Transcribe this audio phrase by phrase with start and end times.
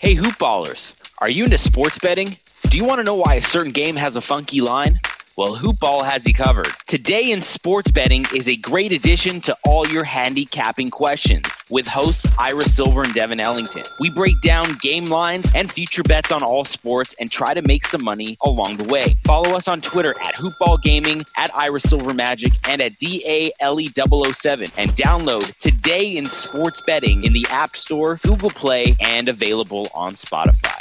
[0.00, 2.36] Hey, hoopballers, are you into sports betting?
[2.70, 4.96] Do you want to know why a certain game has a funky line?
[5.36, 6.68] Well, Hoopball has you covered.
[6.86, 12.26] Today in sports betting is a great addition to all your handicapping questions with hosts
[12.38, 13.84] Ira Silver and Devin Ellington.
[14.00, 17.86] We break down game lines and future bets on all sports and try to make
[17.86, 19.16] some money along the way.
[19.24, 24.72] Follow us on Twitter at Hoopball Gaming, at Ira Silver Magic, and at DALE007.
[24.76, 30.14] And download Today in Sports Betting in the App Store, Google Play, and available on
[30.14, 30.78] Spotify.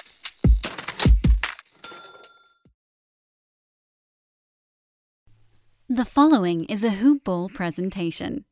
[5.89, 8.43] The following is a Hoop Ball presentation.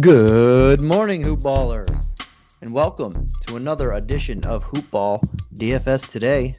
[0.00, 2.28] Good morning, Hoop Ballers,
[2.60, 5.22] and welcome to another edition of Hoop Ball
[5.54, 6.54] DFS Today.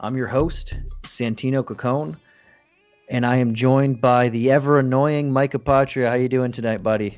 [0.00, 2.16] I'm your host, Santino Cacone,
[3.08, 6.08] and I am joined by the ever annoying Mike Apatria.
[6.08, 7.16] How you doing tonight, buddy?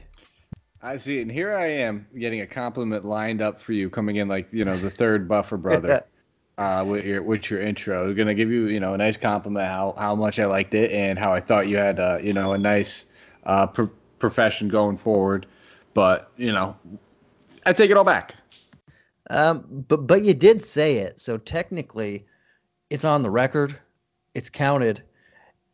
[0.83, 4.29] I see, and here I am getting a compliment lined up for you, coming in
[4.29, 6.05] like you know the third buffer brother.
[6.59, 9.69] uh, with your with your intro, I'm gonna give you you know a nice compliment
[9.69, 12.53] how how much I liked it and how I thought you had uh, you know
[12.53, 13.07] a nice
[13.45, 13.91] uh, pro-
[14.25, 15.47] profession going forward.
[15.93, 16.75] But you know,
[17.67, 18.35] I take it all back.
[19.29, 22.25] Um, but but you did say it, so technically,
[22.89, 23.77] it's on the record,
[24.35, 25.03] it's counted,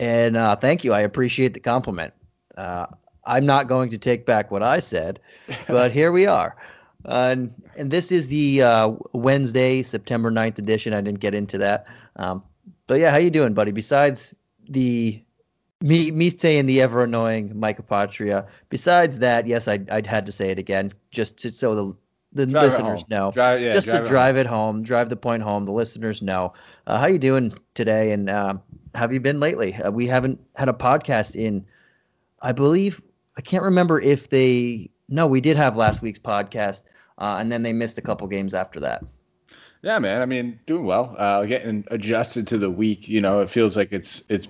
[0.00, 0.92] and uh, thank you.
[0.92, 2.12] I appreciate the compliment.
[2.56, 2.86] Uh,
[3.24, 5.20] I'm not going to take back what I said,
[5.68, 6.56] but here we are.
[7.04, 10.92] Uh, and, and this is the uh, Wednesday, September 9th edition.
[10.92, 11.86] I didn't get into that.
[12.16, 12.42] Um,
[12.88, 13.70] but yeah, how you doing, buddy?
[13.70, 14.34] Besides
[14.68, 15.22] the
[15.80, 18.46] me me saying the ever annoying Mike Apatria.
[18.68, 21.96] Besides that, yes, I I had to say it again just to, so the
[22.32, 23.30] the Drive listeners know.
[23.32, 25.64] Drive- yeah, just drive to it drive it home, drive the point home.
[25.64, 26.52] The listeners know.
[26.86, 28.12] Uh, how you doing today?
[28.12, 28.62] And um,
[28.94, 29.74] have you been lately?
[29.74, 31.64] Uh, we haven't had a podcast in,
[32.40, 33.00] I believe,
[33.36, 34.90] I can't remember if they.
[35.08, 36.82] No, we did have last week's podcast,
[37.18, 39.02] uh, and then they missed a couple games after that.
[39.82, 40.20] Yeah, man.
[40.20, 41.16] I mean, doing well.
[41.18, 43.08] Uh, getting adjusted to the week.
[43.08, 44.46] You know, it feels like it's it's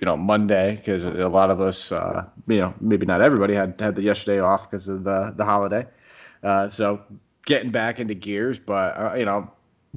[0.00, 3.78] you know Monday because a lot of us, uh, you know, maybe not everybody had
[3.78, 5.86] had the yesterday off because of the the holiday.
[6.42, 7.02] Uh, so
[7.44, 9.50] getting back into gears, but uh, you know,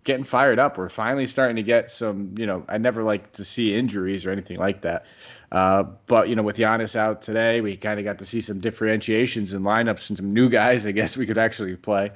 [0.03, 0.78] getting fired up.
[0.78, 2.36] We're finally starting to get some.
[2.38, 5.06] You know, I never like to see injuries or anything like that.
[5.53, 8.59] Uh, but you know, with Giannis out today, we kind of got to see some
[8.59, 10.86] differentiations in lineups and some new guys.
[10.86, 12.12] I guess we could actually play.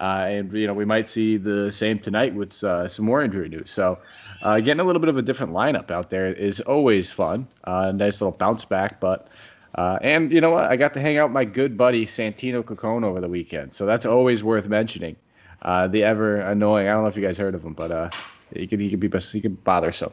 [0.00, 3.48] Uh, and you know we might see the same tonight with uh, some more injury
[3.48, 3.70] news.
[3.70, 3.98] So
[4.42, 7.46] uh, getting a little bit of a different lineup out there is always fun.
[7.64, 9.28] Uh, nice little bounce back, but
[9.74, 10.64] uh, and you know what?
[10.64, 13.86] I got to hang out with my good buddy Santino Cocone over the weekend, so
[13.86, 15.16] that's always worth mentioning.
[15.62, 16.88] Uh, the ever annoying.
[16.88, 18.10] I don't know if you guys heard of him, but uh,
[18.54, 20.12] he could he could be he could bother so.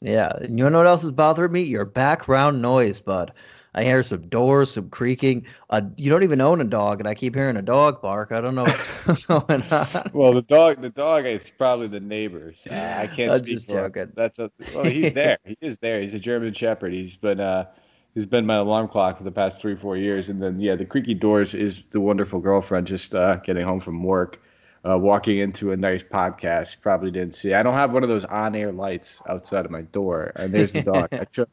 [0.00, 1.62] Yeah, you know what else is bothering me?
[1.62, 3.32] Your background noise, bud.
[3.76, 5.46] I hear some doors, some creaking.
[5.70, 8.32] Uh, you don't even own a dog, and I keep hearing a dog bark.
[8.32, 8.64] I don't know
[9.04, 10.10] what's going on.
[10.12, 12.66] Well, the dog, the dog is probably the neighbors.
[12.70, 13.92] Uh, I can't I'm speak just for him.
[13.92, 14.12] joking.
[14.16, 15.38] That's a well, he's there.
[15.44, 16.00] he is there.
[16.00, 16.92] He's a German Shepherd.
[16.92, 17.66] He's been uh,
[18.14, 20.28] he's been my alarm clock for the past three, four years.
[20.30, 24.02] And then yeah, the creaky doors is the wonderful girlfriend just uh, getting home from
[24.02, 24.40] work,
[24.88, 26.80] uh, walking into a nice podcast.
[26.80, 27.54] Probably didn't see.
[27.54, 30.80] I don't have one of those on-air lights outside of my door, and there's the
[30.80, 31.08] dog.
[31.18, 31.46] I cho-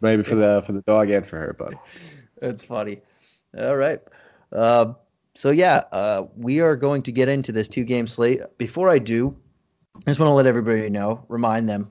[0.00, 1.74] maybe for the for the dog and for her, but
[2.40, 3.00] That's funny.
[3.58, 4.00] All right.
[4.52, 4.92] Uh,
[5.34, 8.40] so yeah, uh, we are going to get into this two-game slate.
[8.58, 9.36] Before I do,
[9.96, 11.90] I just want to let everybody know, remind them,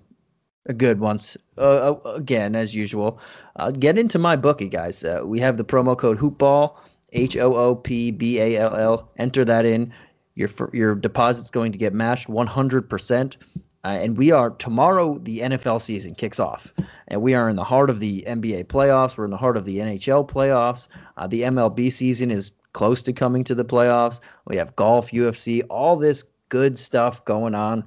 [0.68, 3.20] a good once uh, uh, again as usual.
[3.56, 5.04] Uh, get into my bookie, guys.
[5.04, 6.76] Uh, we have the promo code Hoopball,
[7.14, 9.12] H O O P B A L L.
[9.18, 9.94] Enter that in.
[10.34, 13.38] Your your deposit's going to get matched 100%.
[13.85, 15.19] Uh, and we are tomorrow.
[15.19, 16.73] The NFL season kicks off,
[17.09, 19.16] and we are in the heart of the NBA playoffs.
[19.16, 20.88] We're in the heart of the NHL playoffs.
[21.18, 24.22] Uh, the MLB season is close to coming to the playoffs.
[24.47, 27.85] We have golf, UFC, all this good stuff going on.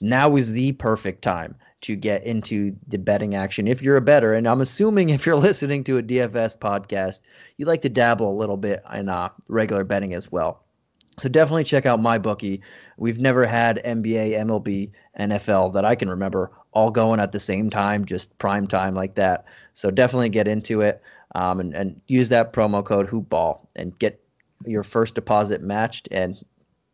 [0.00, 4.34] Now is the perfect time to get into the betting action if you're a bettor.
[4.34, 7.22] And I'm assuming if you're listening to a DFS podcast,
[7.56, 10.63] you like to dabble a little bit in uh, regular betting as well.
[11.18, 12.60] So definitely check out my bookie.
[12.96, 17.70] We've never had NBA, MLB, NFL that I can remember all going at the same
[17.70, 19.44] time, just prime time like that.
[19.74, 21.00] So definitely get into it
[21.34, 24.20] um, and, and use that promo code HoopBall and get
[24.66, 26.08] your first deposit matched.
[26.10, 26.44] And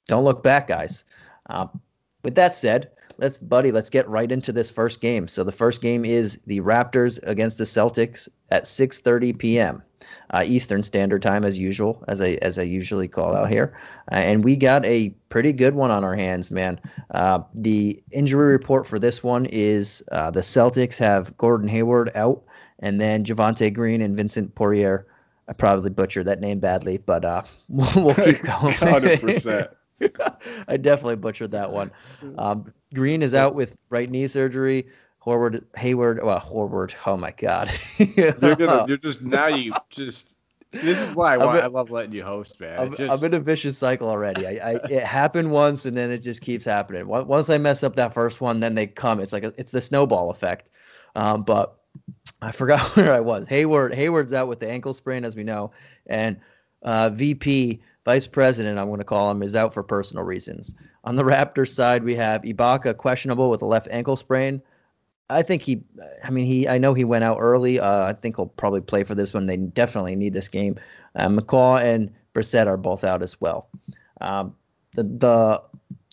[0.06, 1.04] don't look back, guys.
[1.48, 1.80] Um,
[2.22, 5.28] with that said, let's buddy, let's get right into this first game.
[5.28, 9.82] So the first game is the Raptors against the Celtics at 6:30 p.m.
[10.30, 13.76] uh, Eastern Standard Time, as usual, as I as I usually call out here.
[14.10, 16.80] Uh, and we got a pretty good one on our hands, man.
[17.12, 22.42] Uh, the injury report for this one is uh, the Celtics have Gordon Hayward out,
[22.80, 25.06] and then Javonte Green and Vincent Poirier.
[25.48, 28.72] I probably butchered that name badly, but uh, we'll, we'll keep going.
[28.74, 29.70] Hundred percent.
[30.68, 31.90] I definitely butchered that one.
[32.38, 34.86] Um, Green is out with right knee surgery.
[35.24, 36.94] Horward, Hayward, well, Horward.
[37.06, 37.70] Oh my God!
[37.98, 39.46] you're gonna, you're just now.
[39.46, 40.36] You just.
[40.72, 42.78] This is why I, want, I love letting you host, man.
[42.78, 43.24] I'm, just...
[43.24, 44.46] I'm, in a vicious cycle already.
[44.46, 47.08] I, I, it happened once, and then it just keeps happening.
[47.08, 49.18] Once I mess up that first one, then they come.
[49.18, 50.70] It's like a, it's the snowball effect.
[51.16, 51.76] Um, but
[52.40, 53.48] I forgot where I was.
[53.48, 55.72] Hayward, Hayward's out with the ankle sprain, as we know,
[56.06, 56.40] and
[56.82, 60.74] uh, VP vice president, I'm going to call him, is out for personal reasons.
[61.04, 64.62] On the Raptors side, we have Ibaka questionable with a left ankle sprain.
[65.30, 65.82] I think he,
[66.24, 67.78] I mean, he, I know he went out early.
[67.78, 69.46] Uh, I think he'll probably play for this one.
[69.46, 70.78] They definitely need this game.
[71.14, 73.68] Uh, McCaw and Brissett are both out as well.
[74.20, 74.54] Um,
[74.94, 75.62] the, the,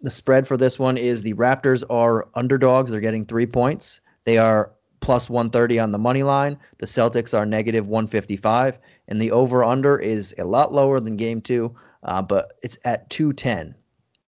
[0.02, 2.92] the spread for this one is the Raptors are underdogs.
[2.92, 4.02] They're getting three points.
[4.26, 6.58] They are plus 130 on the money line.
[6.78, 8.78] The Celtics are negative 155,
[9.08, 13.10] and the over under is a lot lower than game two, uh, but it's at
[13.10, 13.76] 210.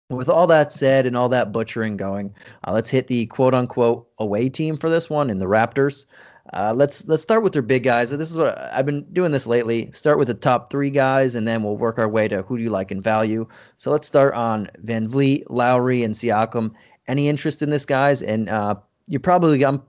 [0.10, 2.34] With all that said and all that butchering going,
[2.66, 6.06] uh, let's hit the quote unquote away team for this one in the Raptors.
[6.54, 8.10] Uh, let's let's start with their big guys.
[8.12, 9.92] This is what I've been doing this lately.
[9.92, 12.64] Start with the top three guys, and then we'll work our way to who do
[12.64, 13.46] you like in value.
[13.80, 16.74] So let's start on VanVleet, Lowry, and Siakam.
[17.10, 18.22] Any interest in this guys?
[18.22, 18.76] And uh,
[19.08, 19.82] you're probably I'm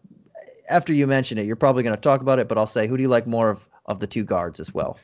[0.69, 2.97] after you mention it, you're probably going to talk about it, but I'll say, who
[2.97, 4.99] do you like more of of the two guards as well?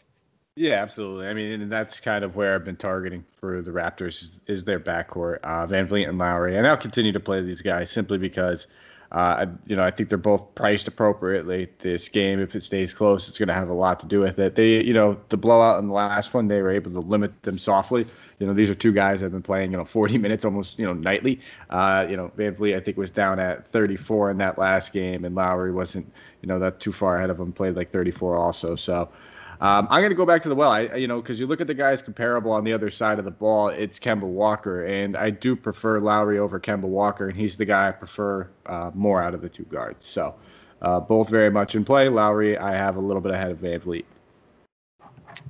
[0.57, 1.27] Yeah, absolutely.
[1.27, 4.79] I mean, and that's kind of where I've been targeting for the Raptors is, their
[4.79, 8.69] backcourt, uh, VanVleet and Lowry, and I'll continue to play these guys simply because,
[9.11, 11.69] uh, you know, I think they're both priced appropriately.
[11.81, 14.39] This game, if it stays close, it's going to have a lot to do with
[14.39, 14.55] it.
[14.55, 17.59] They, you know, the blowout in the last one, they were able to limit them
[17.59, 18.07] softly
[18.39, 20.79] you know, these are two guys that have been playing, you know, 40 minutes almost,
[20.79, 21.41] you know, nightly.
[21.71, 25.35] Uh, you know, VanVleet, I think, was down at 34 in that last game, and
[25.35, 26.11] Lowry wasn't,
[26.43, 28.75] you know, that too far ahead of him, played like 34 also.
[28.77, 29.09] So
[29.61, 31.61] um, I'm going to go back to the well, I, you know, because you look
[31.61, 35.17] at the guys comparable on the other side of the ball, it's Kemba Walker, and
[35.17, 39.23] I do prefer Lowry over Kemba Walker, and he's the guy I prefer uh, more
[39.23, 40.07] out of the two guards.
[40.07, 40.35] So
[40.83, 42.09] uh, both very much in play.
[42.09, 44.05] Lowry, I have a little bit ahead of VanVleet.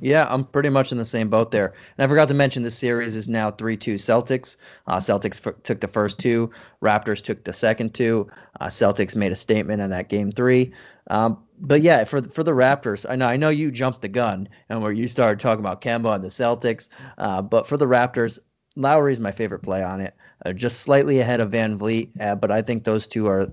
[0.01, 1.75] Yeah, I'm pretty much in the same boat there.
[1.97, 4.57] And I forgot to mention this series is now 3 2 Celtics.
[4.87, 6.51] Uh, Celtics f- took the first two,
[6.83, 8.29] Raptors took the second two.
[8.61, 10.73] Uh, Celtics made a statement in that game three.
[11.09, 14.49] Um, but yeah, for for the Raptors, I know I know you jumped the gun
[14.69, 16.89] and where you started talking about Kemba and the Celtics.
[17.19, 18.39] Uh, but for the Raptors,
[18.77, 20.15] Lowry is my favorite play on it,
[20.45, 22.11] uh, just slightly ahead of VanVleet.
[22.21, 23.53] Uh, but I think those two are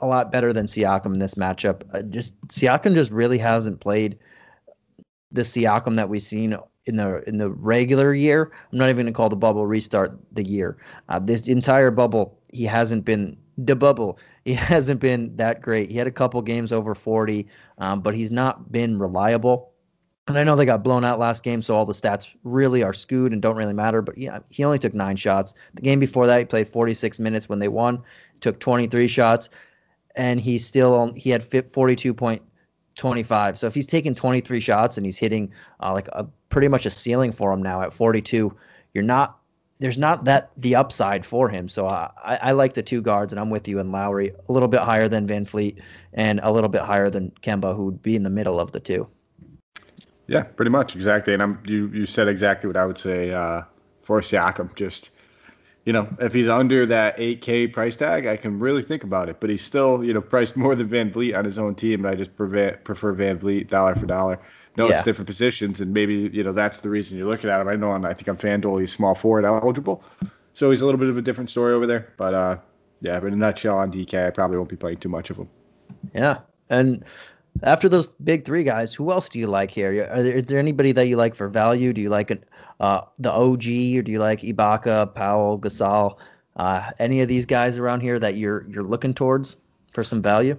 [0.00, 1.82] a lot better than Siakam in this matchup.
[1.92, 4.18] Uh, just Siakam just really hasn't played
[5.32, 6.56] the Siakam that we've seen
[6.86, 8.50] in the in the regular year.
[8.72, 10.78] I'm not even going to call the bubble restart the year.
[11.08, 14.18] Uh, this entire bubble, he hasn't been the bubble.
[14.48, 15.90] He hasn't been that great.
[15.90, 17.46] He had a couple games over 40,
[17.76, 19.72] um, but he's not been reliable.
[20.26, 22.94] And I know they got blown out last game, so all the stats really are
[22.94, 24.00] skewed and don't really matter.
[24.00, 25.52] But yeah, he only took nine shots.
[25.74, 28.02] The game before that, he played 46 minutes when they won,
[28.40, 29.50] took 23 shots,
[30.16, 32.40] and he still he had 42 point
[32.96, 33.58] 25.
[33.58, 36.90] So if he's taking 23 shots and he's hitting uh, like a pretty much a
[36.90, 38.54] ceiling for him now at 42,
[38.94, 39.37] you're not
[39.78, 41.68] there's not that the upside for him.
[41.68, 42.10] So I,
[42.42, 45.08] I like the two guards, and I'm with you and Lowry a little bit higher
[45.08, 45.80] than VanVleet
[46.12, 48.80] and a little bit higher than Kemba, who would be in the middle of the
[48.80, 49.08] two.
[50.26, 51.32] Yeah, pretty much exactly.
[51.32, 53.62] And I'm you you said exactly what I would say uh,
[54.02, 54.74] for Siakam.
[54.74, 55.10] Just
[55.88, 59.40] you know, if he's under that 8K price tag, I can really think about it.
[59.40, 62.04] But he's still, you know, priced more than VanVleet on his own team.
[62.04, 64.38] And I just prefer, prefer VanVleet dollar for dollar.
[64.78, 64.94] No, yeah.
[64.94, 67.66] it's different positions, and maybe you know that's the reason you're looking at him.
[67.66, 70.04] I know, on, I think on FanDuel he's small forward eligible,
[70.54, 72.12] so he's a little bit of a different story over there.
[72.16, 72.56] But uh,
[73.00, 75.36] yeah, but in a nutshell, on DK, I probably won't be playing too much of
[75.36, 75.48] him.
[76.14, 76.38] Yeah,
[76.70, 77.04] and
[77.64, 80.08] after those big three guys, who else do you like here?
[80.12, 81.92] Are there, is there anybody that you like for value?
[81.92, 82.44] Do you like an
[82.78, 86.18] uh, the OG, or do you like Ibaka, Powell, Gasol?
[86.56, 89.56] Uh, any of these guys around here that you're you're looking towards
[89.92, 90.56] for some value?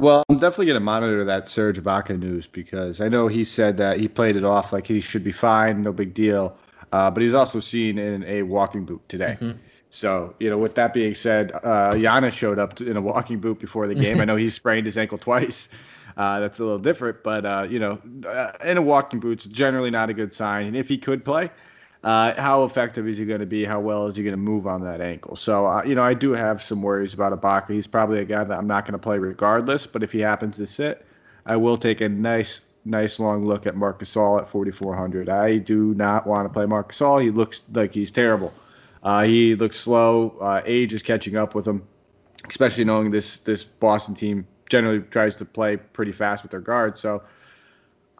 [0.00, 3.76] Well, I'm definitely going to monitor that Serge Ibaka news because I know he said
[3.76, 6.56] that he played it off like he should be fine, no big deal.
[6.92, 9.36] Uh, but he's also seen in a walking boot today.
[9.40, 9.58] Mm-hmm.
[9.90, 13.58] So, you know, with that being said, uh, Giannis showed up in a walking boot
[13.58, 14.20] before the game.
[14.20, 15.68] I know he sprained his ankle twice.
[16.16, 19.90] Uh, that's a little different, but uh, you know, uh, in a walking boot's generally
[19.90, 20.66] not a good sign.
[20.66, 21.50] And if he could play,
[22.02, 23.64] uh, how effective is he going to be?
[23.64, 25.36] How well is he going to move on that ankle?
[25.36, 27.74] So, uh, you know, I do have some worries about Ibaka.
[27.74, 29.86] He's probably a guy that I'm not going to play regardless.
[29.86, 31.04] But if he happens to sit,
[31.44, 35.28] I will take a nice nice long look at Marc Gasol at 4,400.
[35.28, 37.22] I do not want to play Marc Gasol.
[37.22, 38.54] He looks like he's terrible.
[39.02, 40.34] Uh, he looks slow.
[40.40, 41.82] Uh, age is catching up with him,
[42.48, 47.00] especially knowing this this Boston team generally tries to play pretty fast with their guards.
[47.00, 47.22] So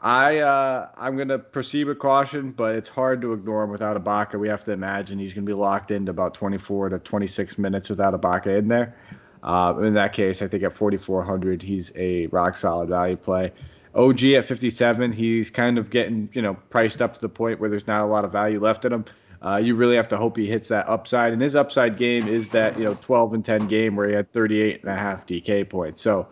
[0.02, 4.38] I uh, I'm gonna proceed with caution, but it's hard to ignore him without Ibaka.
[4.40, 8.18] We have to imagine he's gonna be locked into about 24 to 26 minutes without
[8.18, 8.96] Ibaka in there.
[9.42, 13.52] Uh, in that case, I think at 4,400, he's a rock solid value play.
[13.94, 17.68] OG at 57, he's kind of getting you know priced up to the point where
[17.68, 19.04] there's not a lot of value left in him.
[19.42, 22.48] Uh, you really have to hope he hits that upside, and his upside game is
[22.50, 25.68] that you know 12 and 10 game where he had 38 and a half DK
[25.68, 26.00] points.
[26.00, 26.26] So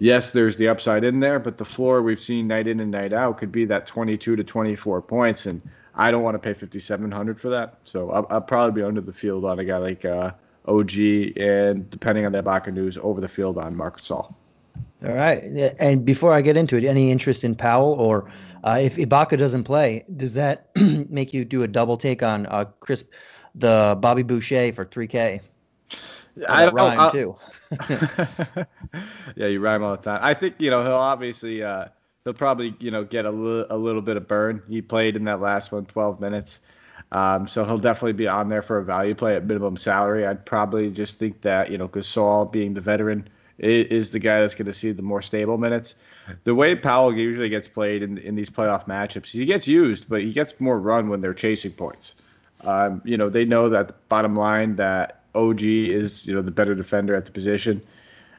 [0.00, 3.12] yes, there's the upside in there, but the floor we've seen night in and night
[3.12, 5.62] out could be that 22 to 24 points, and
[5.94, 7.78] I don't want to pay 5,700 for that.
[7.84, 10.32] So I'll, I'll, probably be under the field on a guy like uh,
[10.66, 10.98] OG,
[11.36, 14.34] and depending on the Ibaka news, over the field on Marc Gasol.
[15.02, 15.42] All right,
[15.78, 18.30] and before I get into it, any interest in Powell, or
[18.64, 20.70] uh, if Ibaka doesn't play, does that
[21.08, 23.04] make you do a double take on uh, Chris,
[23.54, 25.40] the Bobby Boucher for 3K?
[26.48, 27.36] I don't rhyme too.
[29.36, 30.18] yeah, you rhyme all the time.
[30.22, 31.86] I think you know he'll obviously uh,
[32.24, 34.62] he'll probably you know get a little a little bit of burn.
[34.68, 36.60] He played in that last one 12 minutes,
[37.12, 40.26] um, so he'll definitely be on there for a value play at minimum salary.
[40.26, 44.54] I'd probably just think that you know Gasol being the veteran is the guy that's
[44.54, 45.94] going to see the more stable minutes.
[46.44, 50.22] The way Powell usually gets played in in these playoff matchups, he gets used, but
[50.22, 52.16] he gets more run when they're chasing points.
[52.62, 56.74] Um, you know they know that bottom line that OG is you know the better
[56.74, 57.82] defender at the position.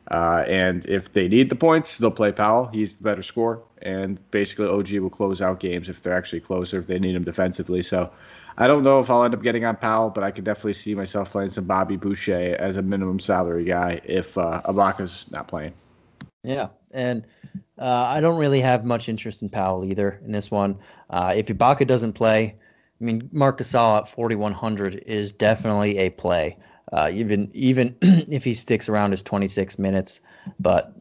[0.09, 2.65] Uh, and if they need the points, they'll play Powell.
[2.67, 6.79] He's the better scorer, and basically OG will close out games if they're actually closer
[6.79, 7.81] if they need him defensively.
[7.81, 8.11] So
[8.57, 10.95] I don't know if I'll end up getting on Powell, but I could definitely see
[10.95, 15.73] myself playing some Bobby Boucher as a minimum salary guy if uh, Ibaka's not playing.
[16.43, 17.25] Yeah, and
[17.77, 20.77] uh, I don't really have much interest in Powell either in this one.
[21.09, 22.55] Uh, if Ibaka doesn't play,
[22.99, 26.57] I mean, Marc Gasol at 4,100 is definitely a play
[26.91, 30.21] uh, even even if he sticks around his 26 minutes.
[30.59, 30.93] But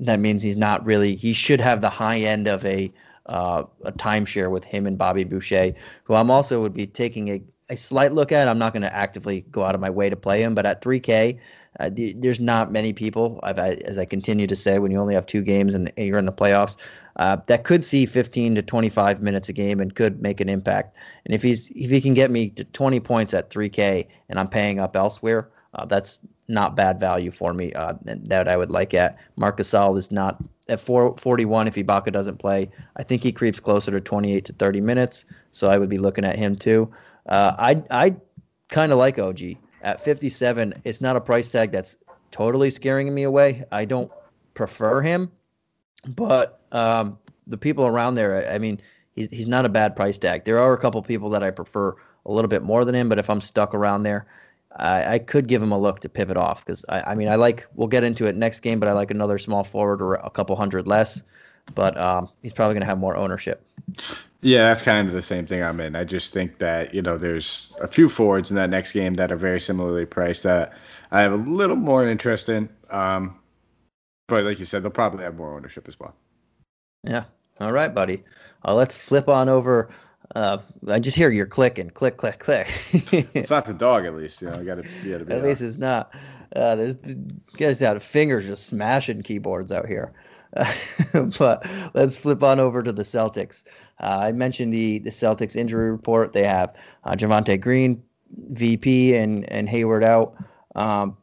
[0.00, 1.16] that means he's not really.
[1.16, 2.92] He should have the high end of a
[3.26, 7.42] uh, a timeshare with him and Bobby Boucher, who I'm also would be taking a,
[7.68, 8.48] a slight look at.
[8.48, 10.80] I'm not going to actively go out of my way to play him, but at
[10.80, 11.38] 3K,
[11.78, 13.38] uh, there's not many people.
[13.42, 16.18] I've, I, as I continue to say, when you only have two games and you're
[16.18, 16.76] in the playoffs,
[17.16, 20.96] uh, that could see 15 to 25 minutes a game and could make an impact.
[21.24, 24.48] And if he's if he can get me to 20 points at 3K and I'm
[24.48, 27.72] paying up elsewhere, uh, that's not bad value for me.
[27.74, 32.38] Uh, that I would like at Marc Gasol is not at 441 if Ibaka doesn't
[32.38, 32.70] play.
[32.96, 36.24] I think he creeps closer to 28 to 30 minutes, so I would be looking
[36.24, 36.90] at him too.
[37.28, 38.16] Uh, I I
[38.68, 39.40] kind of like OG
[39.82, 40.74] at 57.
[40.84, 41.96] It's not a price tag that's
[42.30, 43.64] totally scaring me away.
[43.72, 44.10] I don't
[44.54, 45.30] prefer him,
[46.08, 48.80] but um, the people around there, I mean,
[49.14, 50.44] he's he's not a bad price tag.
[50.44, 51.94] There are a couple people that I prefer
[52.26, 54.26] a little bit more than him, but if I'm stuck around there,
[54.76, 57.36] I, I could give him a look to pivot off because I, I mean I
[57.36, 60.30] like we'll get into it next game, but I like another small forward or a
[60.30, 61.22] couple hundred less.
[61.74, 63.62] But um, he's probably going to have more ownership.
[64.40, 65.96] Yeah, that's kind of the same thing I'm in.
[65.96, 69.32] I just think that you know there's a few forwards in that next game that
[69.32, 70.74] are very similarly priced that
[71.10, 72.68] I have a little more interest in.
[72.90, 73.36] Um,
[74.28, 76.14] but like you said, they'll probably have more ownership as well.
[77.02, 77.24] Yeah.
[77.60, 78.22] All right, buddy.
[78.64, 79.90] Uh, let's flip on over.
[80.36, 82.68] Uh, I just hear you're clicking, click, click, click.
[83.34, 84.42] it's not the dog, at least.
[84.42, 85.14] You know, I got to be.
[85.14, 86.14] At least it's not.
[86.54, 86.96] Uh, this
[87.56, 90.12] guys out of fingers just smashing keyboards out here.
[91.38, 93.64] but let's flip on over to the Celtics.
[94.00, 96.32] Uh, I mentioned the the Celtics injury report.
[96.32, 96.74] They have
[97.04, 98.02] uh, Javonte Green,
[98.50, 100.34] VP, and and Hayward out.
[100.74, 101.16] Um,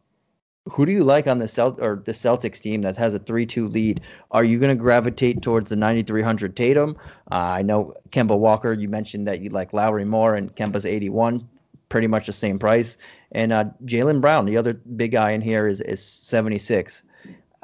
[0.69, 3.67] who do you like on the Celt or the Celtics team that has a three-two
[3.67, 4.01] lead?
[4.31, 6.95] Are you going to gravitate towards the 9300 Tatum?
[7.31, 8.73] Uh, I know Kemba Walker.
[8.73, 11.47] You mentioned that you like Lowry more, and Kemba's 81,
[11.89, 12.97] pretty much the same price.
[13.31, 17.03] And uh, Jaylen Brown, the other big guy in here, is is 76.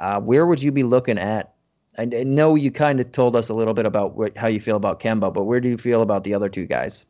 [0.02, 1.54] Uh, where would you be looking at?
[1.96, 4.76] I know you kind of told us a little bit about what, how you feel
[4.76, 7.04] about Kemba, but where do you feel about the other two guys?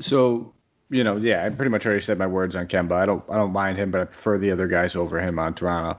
[0.00, 0.52] So
[0.90, 2.92] you know, yeah, I pretty much already said my words on Kemba.
[2.92, 5.54] I don't I don't mind him, but I prefer the other guys over him on
[5.54, 5.98] Toronto.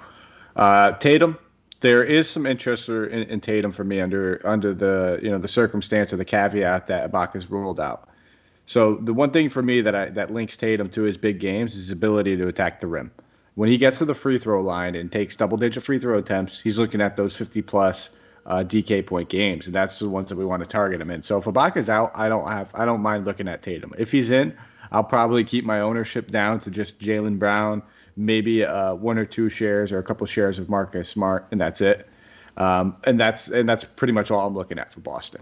[0.55, 1.37] Uh, Tatum,
[1.79, 5.47] there is some interest in, in, Tatum for me under under the you know the
[5.47, 8.09] circumstance or the caveat that Ibaka's ruled out.
[8.67, 11.71] So the one thing for me that I, that links Tatum to his big games
[11.71, 13.11] is his ability to attack the rim.
[13.55, 16.59] When he gets to the free throw line and takes double digit free throw attempts,
[16.59, 18.09] he's looking at those 50 plus
[18.45, 21.21] uh, DK point games, and that's the ones that we want to target him in.
[21.21, 23.93] So if Ibaka's out, I don't have I don't mind looking at Tatum.
[23.97, 24.55] If he's in,
[24.91, 27.83] I'll probably keep my ownership down to just Jaylen Brown,
[28.15, 31.81] maybe uh, one or two shares or a couple shares of Marcus Smart, and that's
[31.81, 32.07] it.
[32.57, 35.41] Um, and that's and that's pretty much all I'm looking at for Boston.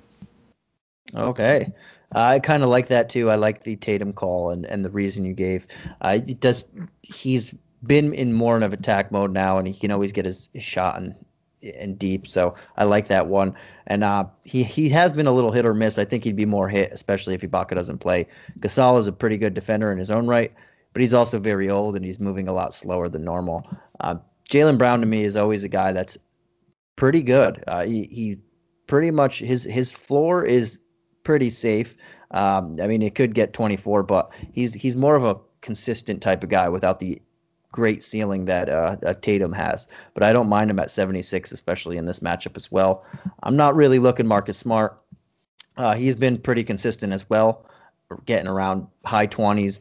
[1.16, 1.72] Okay.
[2.14, 3.30] I kind of like that too.
[3.30, 5.68] I like the Tatum call and, and the reason you gave.
[6.02, 6.68] Uh, does
[7.02, 7.54] he's
[7.86, 10.98] been in more of attack mode now, and he can always get his, his shot
[10.98, 11.16] and
[11.62, 12.28] and deep.
[12.28, 13.54] So I like that one.
[13.88, 15.98] And uh, he he has been a little hit or miss.
[15.98, 18.28] I think he'd be more hit, especially if Ibaka doesn't play.
[18.60, 20.54] Gasol is a pretty good defender in his own right,
[20.94, 23.68] but he's also very old and he's moving a lot slower than normal.
[24.00, 24.16] Uh,
[24.50, 26.18] Jaylen Brown to me is always a guy that's
[26.96, 27.64] pretty good.
[27.68, 28.38] Uh, he he
[28.88, 30.80] pretty much his his floor is
[31.24, 31.96] pretty safe.
[32.32, 36.44] Um, I mean, it could get 24, but he's he's more of a consistent type
[36.44, 37.22] of guy without the
[37.72, 39.88] great ceiling that uh, Tatum has.
[40.14, 43.06] But I don't mind him at 76, especially in this matchup as well.
[43.44, 45.00] I'm not really looking Marcus Smart.
[45.78, 47.66] Uh, he's been pretty consistent as well,
[48.26, 49.80] getting around high 20s,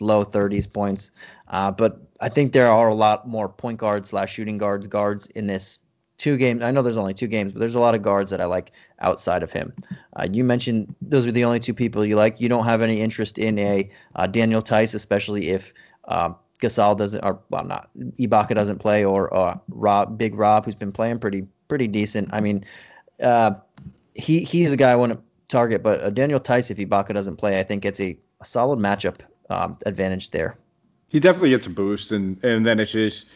[0.00, 1.10] low 30s points.
[1.48, 5.26] Uh, but I think there are a lot more point guards slash shooting guards guards
[5.28, 5.80] in this
[6.18, 6.62] two games.
[6.62, 8.72] I know there's only two games, but there's a lot of guards that I like
[9.00, 9.74] outside of him.
[10.14, 12.40] Uh, you mentioned those are the only two people you like.
[12.40, 15.74] You don't have any interest in a uh, Daniel Theis, especially if
[16.08, 20.74] um, Gasol doesn't, or well, not Ibaka doesn't play, or uh, Rob, Big Rob, who's
[20.74, 22.28] been playing pretty pretty decent.
[22.32, 22.64] I mean,
[23.22, 23.52] uh,
[24.14, 27.36] he he's a guy I want to target, but uh, Daniel Theis, if Ibaka doesn't
[27.36, 29.20] play, I think it's a, a solid matchup
[29.50, 30.56] um, advantage there.
[31.08, 33.26] He definitely gets a boost, and and then it's just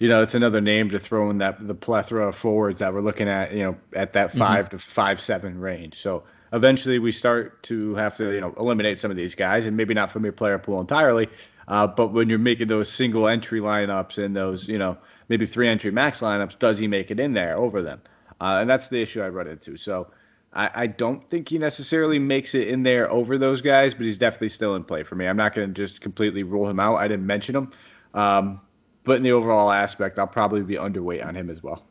[0.00, 3.02] you know, it's another name to throw in that the plethora of forwards that we're
[3.02, 4.38] looking at, you know, at that mm-hmm.
[4.38, 4.76] 5 mm-hmm.
[4.76, 6.00] to five seven range.
[6.00, 9.76] So eventually we start to have to, you know, eliminate some of these guys, and
[9.76, 11.28] maybe not from your player pool entirely.
[11.70, 14.98] Uh, but when you're making those single entry lineups and those, you know,
[15.28, 18.02] maybe three entry max lineups, does he make it in there over them?
[18.40, 19.76] Uh, and that's the issue I run into.
[19.76, 20.08] So
[20.52, 24.18] I, I, don't think he necessarily makes it in there over those guys, but he's
[24.18, 25.28] definitely still in play for me.
[25.28, 26.96] I'm not going to just completely rule him out.
[26.96, 27.70] I didn't mention him.
[28.14, 28.60] Um,
[29.04, 31.84] but in the overall aspect, I'll probably be underweight on him as well.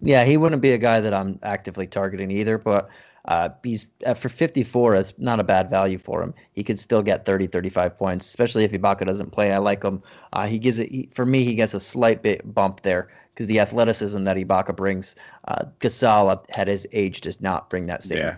[0.00, 2.88] Yeah, he wouldn't be a guy that I'm actively targeting either, but
[3.26, 4.94] uh, he's uh, for 54.
[4.94, 6.34] It's not a bad value for him.
[6.52, 9.52] He could still get 30, 35 points, especially if Ibaka doesn't play.
[9.52, 10.02] I like him.
[10.32, 11.44] Uh, he gives it for me.
[11.44, 15.16] He gets a slight bit bump there because the athleticism that Ibaka brings,
[15.48, 18.18] uh, Gasol at his age does not bring that same.
[18.18, 18.36] Yeah.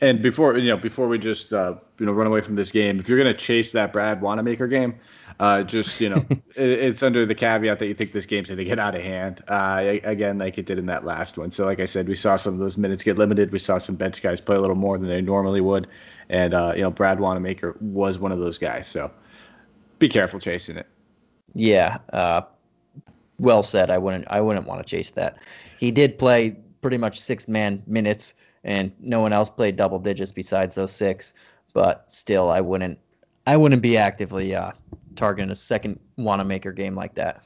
[0.00, 2.98] And before you know, before we just uh, you know run away from this game,
[2.98, 4.94] if you're gonna chase that Brad Wanamaker game,
[5.38, 8.58] uh, just you know, it, it's under the caveat that you think this game's going
[8.58, 9.42] to get out of hand.
[9.48, 11.50] Uh, again, like it did in that last one.
[11.50, 13.52] So, like I said, we saw some of those minutes get limited.
[13.52, 15.86] We saw some bench guys play a little more than they normally would,
[16.28, 18.86] and uh, you know, Brad Wanamaker was one of those guys.
[18.86, 19.10] So,
[19.98, 20.86] be careful chasing it.
[21.54, 22.42] Yeah, uh,
[23.38, 23.90] well said.
[23.90, 24.26] I wouldn't.
[24.28, 25.38] I wouldn't want to chase that.
[25.78, 30.32] He did play pretty much six man minutes, and no one else played double digits
[30.32, 31.34] besides those six.
[31.74, 32.98] But still, I wouldn't.
[33.46, 34.72] I wouldn't be actively uh,
[35.16, 37.44] targeting a second Wanamaker game like that.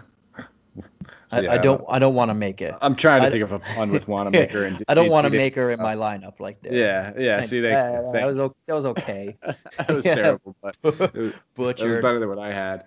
[1.31, 1.53] I, yeah.
[1.53, 1.83] I, don't.
[1.89, 2.75] I don't want to make it.
[2.83, 4.65] I'm trying to I, think of a pun with Wanamaker.
[4.65, 6.73] And I don't want to make her in my lineup like that.
[6.73, 7.39] Yeah, yeah.
[7.39, 9.37] And, see, they, uh, that was that was okay.
[9.43, 10.15] that was yeah.
[10.15, 11.91] terrible, but it was, Butchered.
[11.91, 12.85] Was better than what I had.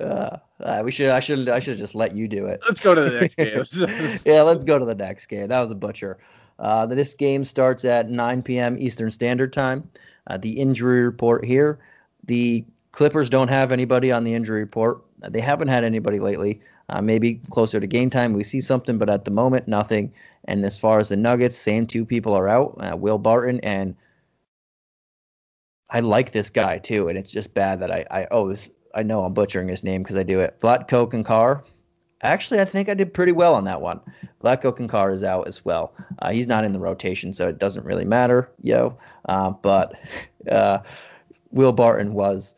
[0.00, 1.10] Uh, uh, we should.
[1.10, 1.48] I should.
[1.48, 2.62] I should just let you do it.
[2.66, 4.20] Let's go to the next game.
[4.24, 5.48] yeah, let's go to the next game.
[5.48, 6.18] That was a butcher.
[6.58, 8.76] Uh, this game starts at 9 p.m.
[8.78, 9.88] Eastern Standard Time.
[10.28, 11.80] Uh, the injury report here:
[12.24, 15.02] the Clippers don't have anybody on the injury report.
[15.28, 16.60] They haven't had anybody lately.
[16.88, 20.12] Uh, maybe closer to game time we see something, but at the moment nothing.
[20.44, 23.96] And as far as the Nuggets, same two people are out: uh, Will Barton and
[25.90, 27.08] I like this guy too.
[27.08, 28.54] And it's just bad that I I oh
[28.94, 30.60] I know I'm butchering his name because I do it.
[30.60, 31.24] Vlatko and
[32.22, 34.00] Actually, I think I did pretty well on that one.
[34.42, 35.92] Vlatko Cancar is out as well.
[36.20, 38.96] Uh, he's not in the rotation, so it doesn't really matter, yo.
[39.28, 39.98] Uh, but
[40.50, 40.78] uh,
[41.50, 42.54] Will Barton was.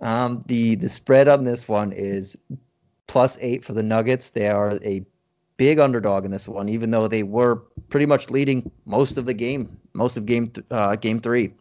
[0.00, 2.36] Um, the the spread on this one is
[3.06, 4.30] plus eight for the Nuggets.
[4.30, 5.04] They are a
[5.56, 7.56] big underdog in this one, even though they were
[7.90, 11.52] pretty much leading most of the game, most of game th- uh, game three.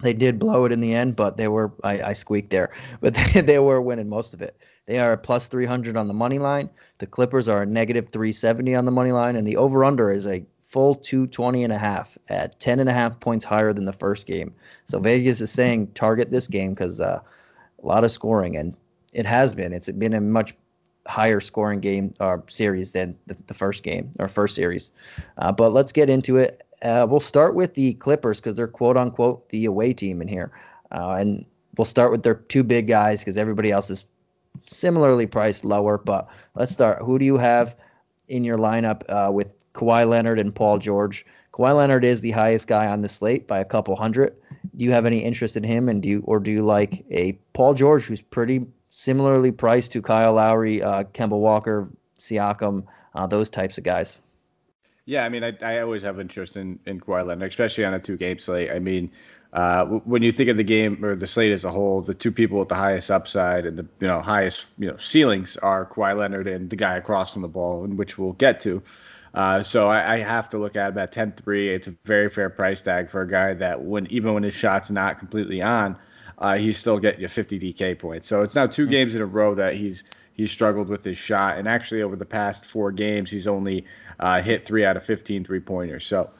[0.00, 3.14] They did blow it in the end, but they were I, I squeaked there, but
[3.14, 4.56] they, they were winning most of it.
[4.86, 6.68] They are plus 300 on the money line.
[6.98, 10.26] The Clippers are a negative 370 on the money line, and the over under is
[10.26, 13.92] a full 220 and a half at 10 and a half points higher than the
[13.92, 14.54] first game.
[14.86, 17.20] So Vegas is saying target this game because uh,
[17.82, 18.76] a lot of scoring, and
[19.12, 19.72] it has been.
[19.72, 20.54] It's been a much
[21.06, 24.92] higher scoring game or series than the, the first game or first series.
[25.38, 26.64] Uh, but let's get into it.
[26.82, 30.52] Uh, we'll start with the Clippers because they're quote unquote the away team in here,
[30.92, 31.44] uh, and
[31.76, 34.06] we'll start with their two big guys because everybody else is
[34.66, 35.98] similarly priced lower.
[35.98, 37.02] But let's start.
[37.02, 37.76] Who do you have
[38.28, 41.24] in your lineup uh, with Kawhi Leonard and Paul George?
[41.52, 44.34] Kawhi Leonard is the highest guy on the slate by a couple hundred.
[44.76, 47.32] Do you have any interest in him, and do you, or do you like a
[47.52, 53.50] Paul George who's pretty similarly priced to Kyle Lowry, uh, Kemba Walker, Siakam, uh, those
[53.50, 54.18] types of guys.
[55.04, 57.98] Yeah, I mean, I, I always have interest in in Kawhi Leonard, especially on a
[57.98, 58.70] two game slate.
[58.70, 59.10] I mean,
[59.52, 62.30] uh, when you think of the game or the slate as a whole, the two
[62.30, 66.16] people with the highest upside and the you know highest you know ceilings are Kawhi
[66.16, 68.80] Leonard and the guy across from the ball, and which we'll get to.
[69.34, 71.74] Uh, so I, I, have to look at him at 10-3.
[71.74, 74.90] It's a very fair price tag for a guy that when even when his shot's
[74.90, 75.96] not completely on,
[76.38, 78.28] uh, he's still getting you 50 DK points.
[78.28, 78.90] So it's now 2 mm-hmm.
[78.90, 82.26] games in a row that he's he's struggled with his shot, and actually over the
[82.26, 83.86] past four games, he's only
[84.20, 86.06] uh, hit three out of 15 three pointers.
[86.06, 86.30] So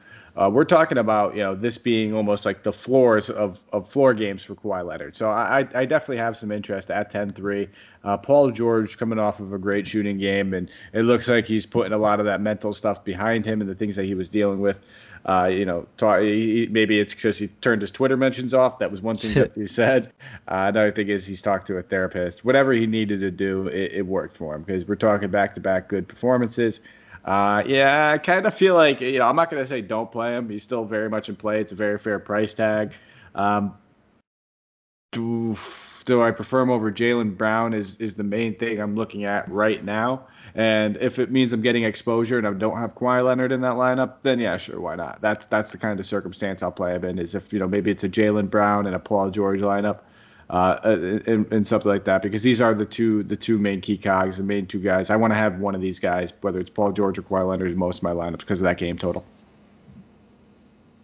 [0.41, 4.15] uh, we're talking about you know this being almost like the floors of, of floor
[4.15, 5.15] games for Kawhi Leonard.
[5.15, 7.69] So I, I definitely have some interest at 10-3.
[8.05, 11.67] Uh, Paul George coming off of a great shooting game, and it looks like he's
[11.67, 14.29] putting a lot of that mental stuff behind him and the things that he was
[14.29, 14.81] dealing with.
[15.25, 18.79] Uh, you know, talk, he, maybe it's because he turned his Twitter mentions off.
[18.79, 20.13] That was one thing that he said.
[20.49, 22.45] Uh, another thing is he's talked to a therapist.
[22.45, 25.61] Whatever he needed to do, it, it worked for him because we're talking back to
[25.61, 26.81] back good performances.
[27.25, 30.11] Uh, yeah, I kind of feel like you know I'm not going to say don't
[30.11, 30.49] play him.
[30.49, 31.61] He's still very much in play.
[31.61, 32.95] It's a very fair price tag.
[33.35, 33.75] Um,
[35.13, 35.57] do,
[36.05, 37.75] do I prefer him over Jaylen Brown?
[37.75, 40.27] Is is the main thing I'm looking at right now.
[40.55, 43.73] And if it means I'm getting exposure and I don't have Kawhi Leonard in that
[43.73, 45.21] lineup, then yeah, sure, why not?
[45.21, 47.19] That's that's the kind of circumstance I'll play him in.
[47.19, 50.01] Is if you know maybe it's a Jaylen Brown and a Paul George lineup
[50.53, 53.97] uh, and, and, something like that because these are the two the two main key
[53.97, 55.09] cogs, the main two guys.
[55.09, 57.71] I want to have one of these guys, whether it's Paul George or Kawhi Leonard,
[57.71, 59.25] in most of my lineups because of that game total.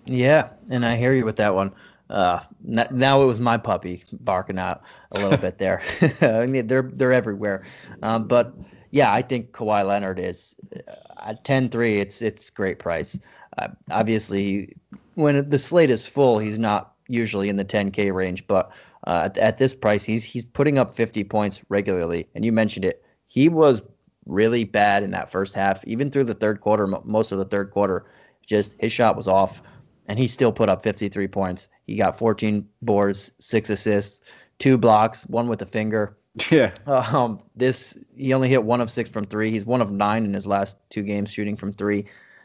[0.04, 1.72] Yeah, and I hear you with that one.
[2.10, 4.82] Uh, now it was my puppy barking out
[5.12, 5.80] a little bit there.
[6.20, 7.64] I mean, they're they're everywhere,
[8.02, 8.54] um, but
[8.90, 10.92] yeah, I think Kawhi Leonard is uh,
[11.24, 13.18] at 10-3, It's it's great price.
[13.56, 14.76] Uh, obviously,
[15.14, 18.70] when the slate is full, he's not usually in the 10K range, but
[19.06, 22.28] uh, at, at this price, he's he's putting up 50 points regularly.
[22.34, 23.04] And you mentioned it.
[23.26, 23.82] He was
[24.26, 27.70] really bad in that first half, even through the third quarter, most of the third
[27.70, 28.06] quarter.
[28.46, 29.62] Just his shot was off,
[30.06, 31.68] and he still put up 53 points.
[31.86, 36.16] He got 14 boards, six assists, two blocks, one with a finger.
[36.50, 36.72] Yeah.
[36.86, 39.50] Um, this he only hit one of six from three.
[39.50, 42.04] He's one of nine in his last two games shooting from three.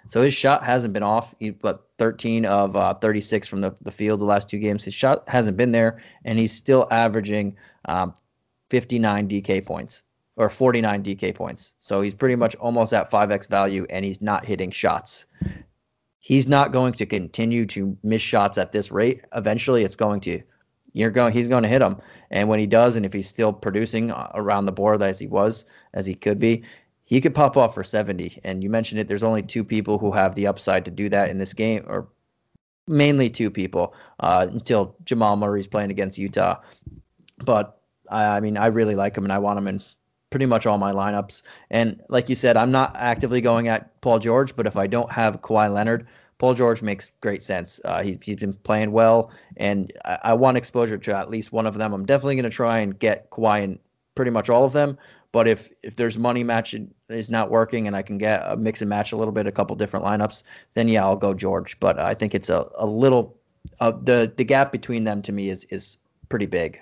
[0.09, 1.33] So his shot hasn't been off.
[1.39, 4.83] He but 13 of uh, 36 from the, the field the last two games.
[4.83, 8.13] His shot hasn't been there, and he's still averaging um,
[8.69, 10.03] 59 DK points
[10.35, 11.75] or 49 DK points.
[11.79, 15.25] So he's pretty much almost at 5x value, and he's not hitting shots.
[16.19, 19.21] He's not going to continue to miss shots at this rate.
[19.35, 20.41] Eventually, it's going to
[20.93, 21.99] you're going he's going to hit them
[22.31, 25.27] and when he does and if he's still producing uh, around the board as he
[25.27, 26.63] was as he could be
[27.05, 28.39] he could pop off for 70.
[28.43, 31.29] And you mentioned it, there's only two people who have the upside to do that
[31.29, 32.07] in this game, or
[32.87, 36.59] mainly two people uh, until Jamal Murray's playing against Utah.
[37.37, 39.81] But I, I mean, I really like him and I want him in
[40.29, 41.43] pretty much all my lineups.
[41.69, 45.11] And like you said, I'm not actively going at Paul George, but if I don't
[45.11, 46.07] have Kawhi Leonard,
[46.39, 47.79] Paul George makes great sense.
[47.85, 51.67] Uh, he, he's been playing well, and I, I, want exposure to at least one
[51.67, 51.93] of them.
[51.93, 53.79] I'm definitely going to try and get Kawhi in
[54.15, 54.97] pretty much all of them.
[55.33, 56.75] But if if there's money match
[57.09, 59.51] is not working and I can get a mix and match a little bit, a
[59.51, 60.43] couple different lineups,
[60.75, 61.77] then yeah, I'll go George.
[61.79, 63.35] But I think it's a, a little
[63.79, 65.97] uh, the the gap between them to me is is
[66.29, 66.79] pretty big.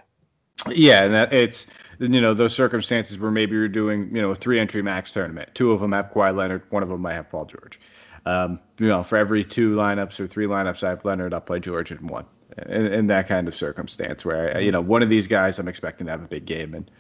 [0.69, 1.65] Yeah, and that it's
[1.99, 5.49] you know those circumstances where maybe you're doing you know a three entry max tournament.
[5.55, 7.79] Two of them have Kawhi Leonard, one of them might have Paul George.
[8.25, 11.59] Um, you know, for every two lineups or three lineups I have Leonard, I'll play
[11.59, 12.25] George in one.
[12.67, 16.07] In, in that kind of circumstance where you know one of these guys I'm expecting
[16.07, 16.91] to have a big game and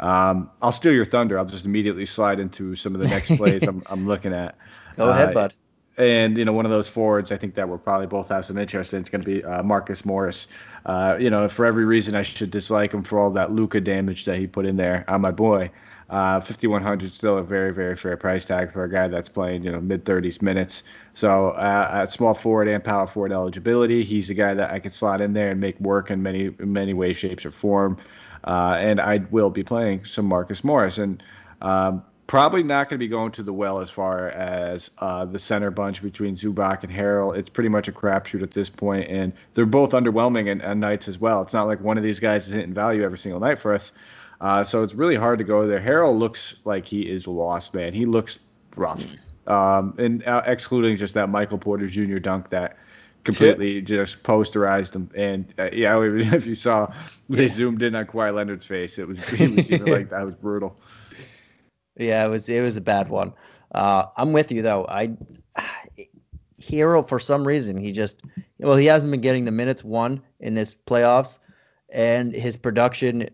[0.00, 1.38] um, I'll steal your thunder.
[1.38, 4.56] I'll just immediately slide into some of the next plays I'm, I'm looking at.
[4.96, 5.54] Go ahead, uh, bud.
[5.96, 8.56] And you know, one of those forwards, I think that we'll probably both have some
[8.56, 9.00] interest in.
[9.00, 10.46] It's going to be uh, Marcus Morris.
[10.86, 14.24] Uh, you know, for every reason I should dislike him for all that Luka damage
[14.26, 15.70] that he put in there on my boy.
[16.10, 19.70] Uh, 5100 still a very very fair price tag for a guy that's playing you
[19.70, 20.84] know mid 30s minutes.
[21.12, 24.92] So uh, at small forward and power forward eligibility, he's a guy that I could
[24.92, 27.98] slot in there and make work in many many ways, shapes, or form.
[28.44, 30.98] Uh, and I will be playing some Marcus Morris.
[30.98, 31.22] And
[31.60, 35.38] um, probably not going to be going to the well as far as uh, the
[35.38, 37.36] center bunch between Zubac and Harrell.
[37.36, 41.08] It's pretty much a crapshoot at this point, and they're both underwhelming in, in, nights
[41.08, 41.42] as well.
[41.42, 43.92] It's not like one of these guys is hitting value every single night for us.
[44.40, 45.80] Uh, so it's really hard to go there.
[45.80, 47.92] Harrell looks like he is lost, man.
[47.92, 48.38] He looks
[48.76, 49.02] rough.
[49.46, 52.18] Um, and uh, excluding just that Michael Porter Jr.
[52.18, 52.76] dunk that
[53.24, 55.10] completely just posterized them.
[55.14, 56.92] And uh, yeah, if you saw,
[57.28, 57.48] they yeah.
[57.48, 58.98] zoomed in on Kawhi Leonard's face.
[58.98, 60.78] It was, it was even like that was brutal.
[61.96, 63.32] Yeah, it was it was a bad one.
[63.74, 64.86] Uh, I'm with you though.
[64.88, 65.10] I
[66.60, 68.22] Harrell for some reason he just
[68.58, 71.38] well he hasn't been getting the minutes one in this playoffs,
[71.90, 73.28] and his production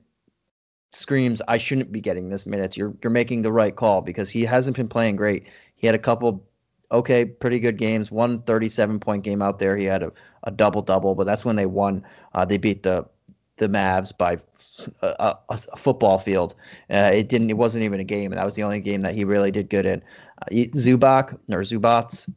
[0.92, 4.44] screams, "I shouldn't be getting this minutes." You're you're making the right call because he
[4.44, 5.46] hasn't been playing great.
[5.76, 6.42] He had a couple
[6.90, 8.10] okay, pretty good games.
[8.10, 9.76] One 37 point game out there.
[9.76, 10.12] He had a,
[10.44, 12.04] a double double, but that's when they won.
[12.34, 13.06] Uh, they beat the
[13.56, 14.38] the Mavs by
[15.02, 16.54] a, a, a football field.
[16.90, 17.50] Uh, it didn't.
[17.50, 19.70] It wasn't even a game, and that was the only game that he really did
[19.70, 20.02] good in.
[20.42, 22.28] Uh, Zubac or Zubats.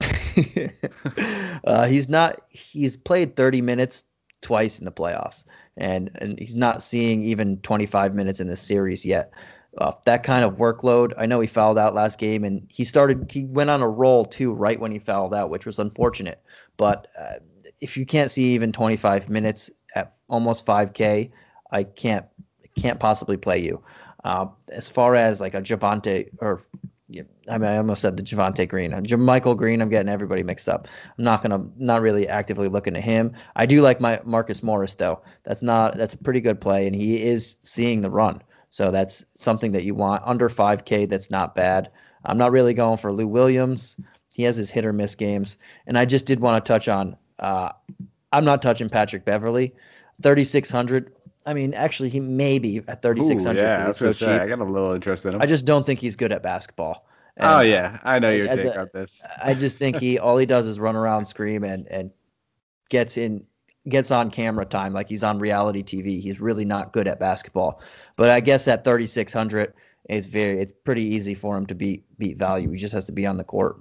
[1.64, 2.40] uh, he's not.
[2.50, 4.04] He's played 30 minutes
[4.42, 5.44] twice in the playoffs,
[5.76, 9.32] and and he's not seeing even 25 minutes in the series yet.
[9.76, 11.12] Uh, that kind of workload.
[11.18, 13.30] I know he fouled out last game, and he started.
[13.30, 16.42] He went on a roll too, right when he fouled out, which was unfortunate.
[16.78, 17.34] But uh,
[17.80, 21.30] if you can't see even 25 minutes at almost 5K,
[21.70, 22.26] I can't
[22.76, 23.82] can't possibly play you.
[24.24, 26.62] Uh, as far as like a Javonte or
[27.10, 29.80] yeah, I mean, I almost said the Javonte Green, Michael Green.
[29.80, 30.88] I'm getting everybody mixed up.
[31.16, 33.32] I'm not gonna, not really actively looking at him.
[33.56, 35.22] I do like my Marcus Morris though.
[35.44, 38.42] That's not, that's a pretty good play, and he is seeing the run.
[38.70, 41.08] So that's something that you want under 5K.
[41.08, 41.90] That's not bad.
[42.24, 43.96] I'm not really going for Lou Williams.
[44.34, 47.16] He has his hit or miss games, and I just did want to touch on.
[47.38, 47.70] Uh,
[48.32, 49.74] I'm not touching Patrick Beverley.
[50.22, 51.12] 3600
[51.48, 53.58] I mean, actually, he may be at 3,600.
[53.58, 55.40] Yeah, I so say, I got a little interest in him.
[55.40, 57.06] I just don't think he's good at basketball.
[57.38, 59.22] And oh yeah, I know your take a, on this.
[59.42, 62.10] I just think he all he does is run around, scream, and and
[62.90, 63.46] gets in
[63.88, 66.20] gets on camera time like he's on reality TV.
[66.20, 67.80] He's really not good at basketball.
[68.16, 69.72] But I guess at 3,600,
[70.08, 72.70] it's very it's pretty easy for him to beat beat value.
[72.70, 73.80] He just has to be on the court.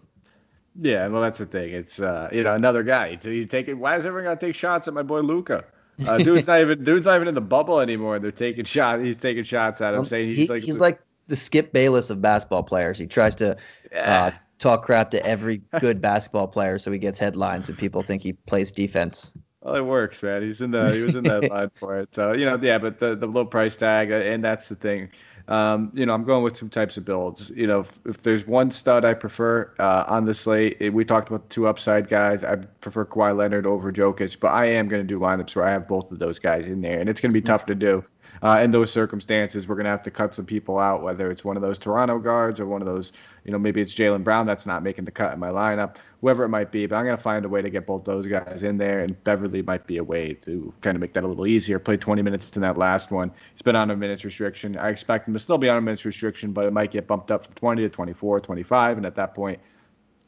[0.79, 1.71] Yeah, well, that's the thing.
[1.71, 3.17] It's uh, you know another guy.
[3.21, 3.79] He's taking.
[3.79, 5.63] Why is everyone gonna take shots at my boy Luka?
[6.05, 8.19] Uh, dude's not even dude's not even in the bubble anymore.
[8.19, 8.99] They're taking shot.
[8.99, 12.21] He's taking shots at him, saying he's he, like he's like the Skip Bayless of
[12.21, 12.99] basketball players.
[12.99, 13.57] He tries to
[13.91, 14.25] yeah.
[14.25, 18.21] uh, talk crap to every good basketball player, so he gets headlines and people think
[18.21, 19.31] he plays defense.
[19.67, 20.43] Well, it works, man.
[20.43, 22.15] He's in the he was in that line for it.
[22.15, 25.09] So you know, yeah, but the the low price tag, uh, and that's the thing.
[25.49, 27.49] Um, you know, I'm going with two types of builds.
[27.49, 31.27] You know, if, if there's one stud I prefer uh, on the slate, we talked
[31.27, 32.45] about the two upside guys.
[32.45, 35.71] I prefer Kawhi Leonard over Jokic, but I am going to do lineups where I
[35.71, 38.05] have both of those guys in there, and it's going to be tough to do.
[38.43, 41.43] Uh, in those circumstances, we're going to have to cut some people out, whether it's
[41.43, 43.11] one of those Toronto guards or one of those,
[43.43, 46.43] you know, maybe it's Jaylen Brown that's not making the cut in my lineup, whoever
[46.43, 46.85] it might be.
[46.85, 49.21] But I'm going to find a way to get both those guys in there, and
[49.23, 51.79] Beverley might be a way to kind of make that a little easier.
[51.79, 53.31] Play 20 minutes in that last one.
[53.53, 54.77] He's been on a minutes restriction.
[54.77, 57.31] I expect him to still be on a minutes restriction, but it might get bumped
[57.31, 59.59] up from 20 to 24, 25, and at that point,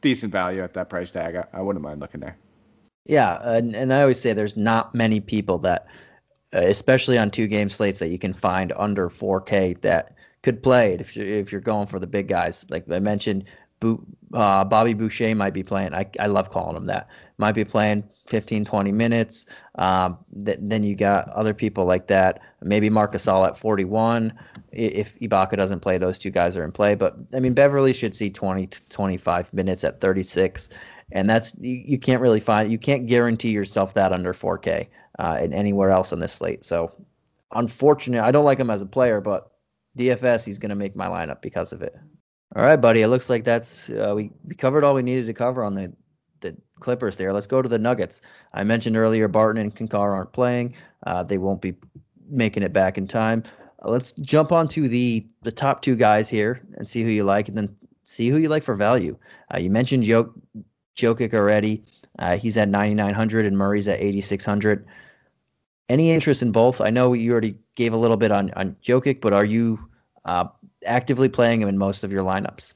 [0.00, 1.36] decent value at that price tag.
[1.36, 2.36] I, I wouldn't mind looking there.
[3.06, 5.86] Yeah, and, and I always say there's not many people that–
[6.52, 11.00] especially on two game slates that you can find under 4K that could play it
[11.00, 12.66] if you're, if you're going for the big guys.
[12.70, 13.44] Like I mentioned,
[14.34, 15.94] uh, Bobby Boucher might be playing.
[15.94, 17.08] I, I love calling him that.
[17.38, 19.46] Might be playing 15, 20 minutes.
[19.76, 22.40] Um, th- then you got other people like that.
[22.62, 24.32] Maybe Marc Gasol at 41.
[24.72, 26.94] If Ibaka doesn't play, those two guys are in play.
[26.94, 30.68] But I mean, Beverley should see 20 to 25 minutes at 36.
[31.12, 34.86] And that's you, you can't really find you can't guarantee yourself that under 4K
[35.20, 36.64] uh, and anywhere else on this slate.
[36.64, 36.90] So,
[37.52, 38.22] unfortunate.
[38.22, 39.50] I don't like him as a player, but
[39.98, 41.94] DFS, he's going to make my lineup because of it.
[42.56, 43.02] All right, buddy.
[43.02, 45.92] It looks like that's uh, we we covered all we needed to cover on the
[46.40, 47.32] the Clippers there.
[47.32, 48.22] Let's go to the Nuggets.
[48.54, 50.74] I mentioned earlier Barton and Cancar aren't playing.
[51.06, 51.74] Uh, they won't be
[52.28, 53.42] making it back in time.
[53.82, 57.56] Let's jump onto the the top two guys here and see who you like, and
[57.56, 59.16] then see who you like for value.
[59.54, 60.32] Uh, you mentioned Jok-
[60.96, 61.84] Jokic already.
[62.18, 64.86] Uh, he's at 9,900 and Murray's at 8,600.
[65.90, 66.80] Any interest in both?
[66.80, 69.76] I know you already gave a little bit on on Jokic, but are you
[70.24, 70.46] uh,
[70.86, 72.74] actively playing him in most of your lineups?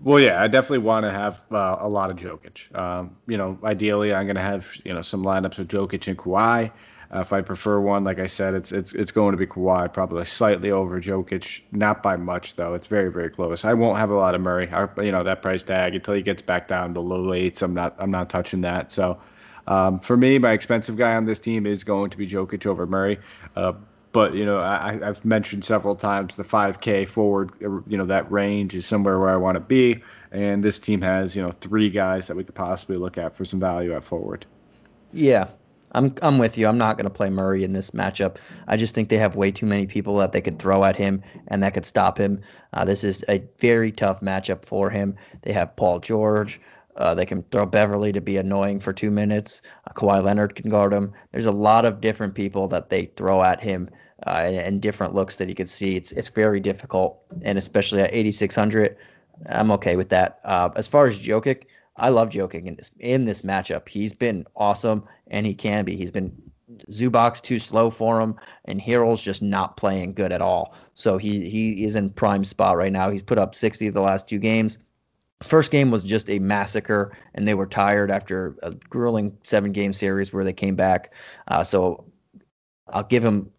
[0.00, 2.72] Well, yeah, I definitely want to have uh, a lot of Jokic.
[2.78, 6.16] Um, you know, ideally, I'm going to have you know some lineups with Jokic and
[6.16, 6.70] Kawhi.
[7.12, 9.92] Uh, if I prefer one, like I said, it's it's it's going to be Kawhi,
[9.92, 12.74] probably slightly over Jokic, not by much though.
[12.74, 13.64] It's very very close.
[13.64, 14.70] I won't have a lot of Murray.
[14.70, 17.62] I, you know that price tag until he gets back down to low eights.
[17.62, 18.92] I'm not I'm not touching that.
[18.92, 19.18] So
[19.68, 22.86] um, for me, my expensive guy on this team is going to be Jokic over
[22.86, 23.18] Murray.
[23.54, 23.74] Uh,
[24.12, 27.52] but you know, I, have mentioned several times the 5K forward.
[27.60, 30.02] You know, that range is somewhere where I want to be,
[30.32, 33.44] and this team has you know three guys that we could possibly look at for
[33.44, 34.46] some value at forward.
[35.12, 35.48] Yeah,
[35.92, 36.66] I'm I'm with you.
[36.66, 38.36] I'm not going to play Murray in this matchup.
[38.66, 41.22] I just think they have way too many people that they could throw at him
[41.48, 42.40] and that could stop him.
[42.72, 45.14] Uh, this is a very tough matchup for him.
[45.42, 46.60] They have Paul George.
[46.98, 49.62] Uh, they can throw Beverley to be annoying for two minutes.
[49.86, 51.12] Uh, Kawhi Leonard can guard him.
[51.32, 53.88] There's a lot of different people that they throw at him
[54.26, 55.94] uh, and, and, different looks that you can see.
[55.94, 58.96] It's it's very difficult, and especially at 8600,
[59.48, 60.40] I'm okay with that.
[60.44, 61.64] Uh, as far as Jokic,
[61.96, 63.88] I love Jokic in this in this matchup.
[63.88, 65.94] He's been awesome, and he can be.
[65.94, 66.34] He's been
[66.90, 68.34] Zubac's too slow for him,
[68.64, 70.74] and Harrell's just not playing good at all.
[70.94, 73.10] So he he is in prime spot right now.
[73.10, 74.78] He's put up 60 the last two games.
[75.42, 79.92] First game was just a massacre, and they were tired after a grueling seven game
[79.92, 81.14] series where they came back.
[81.46, 82.04] Uh, so
[82.88, 83.50] I'll give him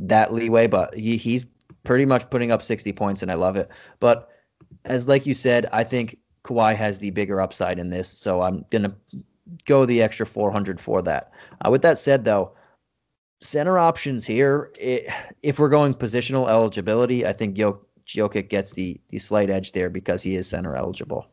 [0.00, 1.46] that leeway, but he, he's
[1.84, 3.70] pretty much putting up 60 points, and I love it.
[4.00, 4.30] But
[4.84, 8.64] as like you said, I think Kawhi has the bigger upside in this, so I'm
[8.70, 8.94] gonna
[9.64, 11.32] go the extra 400 for that.
[11.64, 12.52] Uh, with that said, though,
[13.40, 15.06] center options here, it,
[15.42, 19.90] if we're going positional eligibility, I think Jok- Jokic gets the the slight edge there
[19.90, 21.26] because he is center eligible.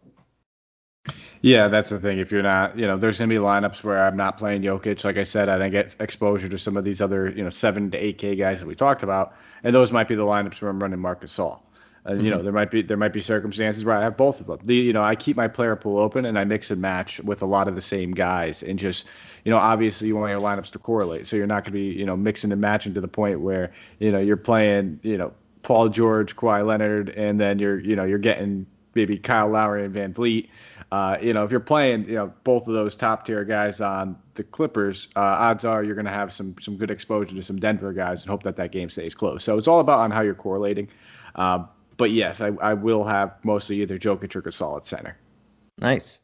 [1.41, 2.19] Yeah, that's the thing.
[2.19, 5.03] If you're not, you know, there's gonna be lineups where I'm not playing Jokic.
[5.03, 7.91] Like I said, I didn't get exposure to some of these other, you know, seven
[7.91, 9.33] to eight K guys that we talked about,
[9.63, 11.59] and those might be the lineups where I'm running Marc Gasol.
[12.05, 12.43] And you know, mm-hmm.
[12.43, 14.59] there might be there might be circumstances where I have both of them.
[14.63, 17.41] The you know, I keep my player pool open and I mix and match with
[17.41, 19.05] a lot of the same guys, and just
[19.45, 21.97] you know, obviously you want your lineups to correlate, so you're not going to be
[21.97, 25.33] you know mixing and matching to the point where you know you're playing you know
[25.63, 29.95] Paul George, Kawhi Leonard, and then you're you know you're getting maybe Kyle Lowry and
[29.95, 30.49] VanVleet
[30.93, 34.15] uh, you know, if you're playing, you know, both of those top tier guys on
[34.35, 37.57] the Clippers, uh, odds are you're going to have some some good exposure to some
[37.57, 39.43] Denver guys and hope that that game stays close.
[39.43, 40.87] So it's all about on how you're correlating.
[41.33, 41.65] Uh,
[41.97, 45.17] but yes, I, I will have mostly either Jokic or Gasol at center.
[45.79, 46.21] Nice.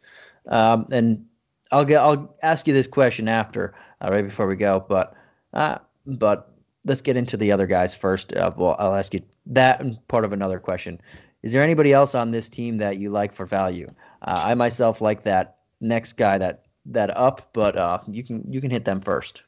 [0.49, 1.25] Um, and
[1.71, 4.85] I'll get I'll ask you this question after, uh, right before we go.
[4.87, 5.15] But
[5.51, 6.48] uh, but
[6.89, 8.33] let's get into the other guys first.
[8.33, 10.99] Uh, well, I'll ask you that part of another question.
[11.43, 13.87] Is there anybody else on this team that you like for value?
[14.23, 18.59] Uh, I myself like that next guy that that up, but uh, you can you
[18.59, 19.43] can hit them first.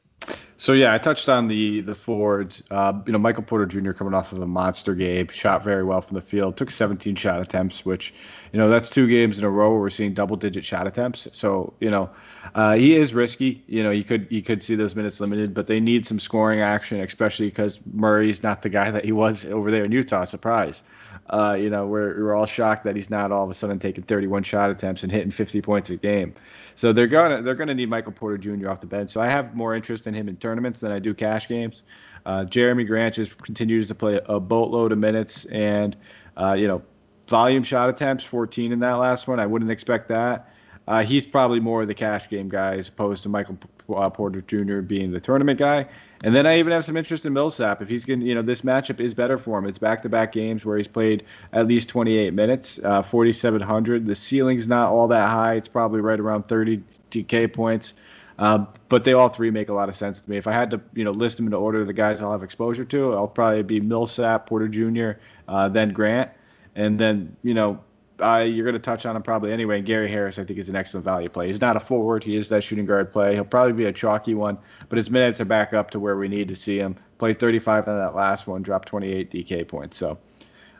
[0.62, 2.62] So yeah, I touched on the the forwards.
[2.70, 3.94] Uh, you know, Michael Porter Jr.
[3.94, 7.42] coming off of a monster game, shot very well from the field, took 17 shot
[7.42, 8.14] attempts, which
[8.54, 11.28] you know that's two games in a row where we're seeing double digit shot attempts.
[11.32, 12.12] So you know,
[12.54, 13.64] uh, he is risky.
[13.66, 16.60] You know, you could you could see those minutes limited, but they need some scoring
[16.60, 20.26] action, especially because Murray's not the guy that he was over there in Utah.
[20.26, 20.84] Surprise.
[21.30, 24.04] Uh, you know, we're, we're all shocked that he's not all of a sudden taking
[24.04, 26.34] 31 shot attempts and hitting 50 points a game.
[26.76, 28.70] So they're gonna they're gonna need Michael Porter Jr.
[28.70, 29.12] off the bench.
[29.12, 31.84] So I have more interest in him in tournaments than I do cash games.
[32.26, 35.96] Uh, Jerami Grant just continues to play a boatload of minutes and
[36.38, 36.82] uh, you know
[37.28, 39.40] volume shot attempts 14 in that last one.
[39.40, 40.51] I wouldn't expect that.
[40.88, 43.58] Uh, he's probably more of the cash game guy as opposed to Michael
[43.96, 44.80] uh, Porter Jr.
[44.82, 45.86] being the tournament guy.
[46.24, 47.82] And then I even have some interest in Millsap.
[47.82, 49.66] If he's going to, you know, this matchup is better for him.
[49.66, 54.06] It's back to back games where he's played at least 28 minutes, uh, 4,700.
[54.06, 55.56] The ceiling's not all that high.
[55.56, 57.96] It's probably right around 30 DK points.
[58.38, 60.38] Um, but they all three make a lot of sense to me.
[60.38, 62.44] If I had to, you know, list them in order of the guys I'll have
[62.44, 66.32] exposure to, I'll probably be Millsap, Porter Jr., uh, then Grant,
[66.76, 67.80] and then you know
[68.22, 69.82] uh, you're going to touch on him probably anyway.
[69.82, 71.48] Gary Harris, I think, is an excellent value play.
[71.48, 72.24] He's not a forward.
[72.24, 73.34] He is that shooting guard play.
[73.34, 74.58] He'll probably be a chalky one,
[74.90, 76.96] but his minutes are back up to where we need to see him.
[77.18, 79.98] Play 35 on that last one, dropped 28 DK points.
[79.98, 80.18] So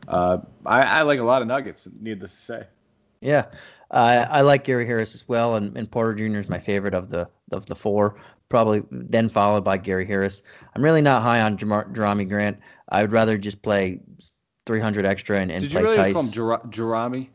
[0.08, 2.64] uh, I, I, like a lot of Nuggets, needless to say.
[3.22, 3.46] Yeah,
[3.92, 6.40] I like Gary Harris as well, and, and Porter Jr.
[6.40, 8.16] is my favorite of the of the four.
[8.50, 10.42] Probably then followed by Gary Harris.
[10.76, 12.58] I'm really not high on Jerami Grant.
[12.90, 14.02] I would rather just play
[14.72, 16.14] 300 extra and, and Did play you really Tice.
[16.14, 17.28] call him Jer- Jerami?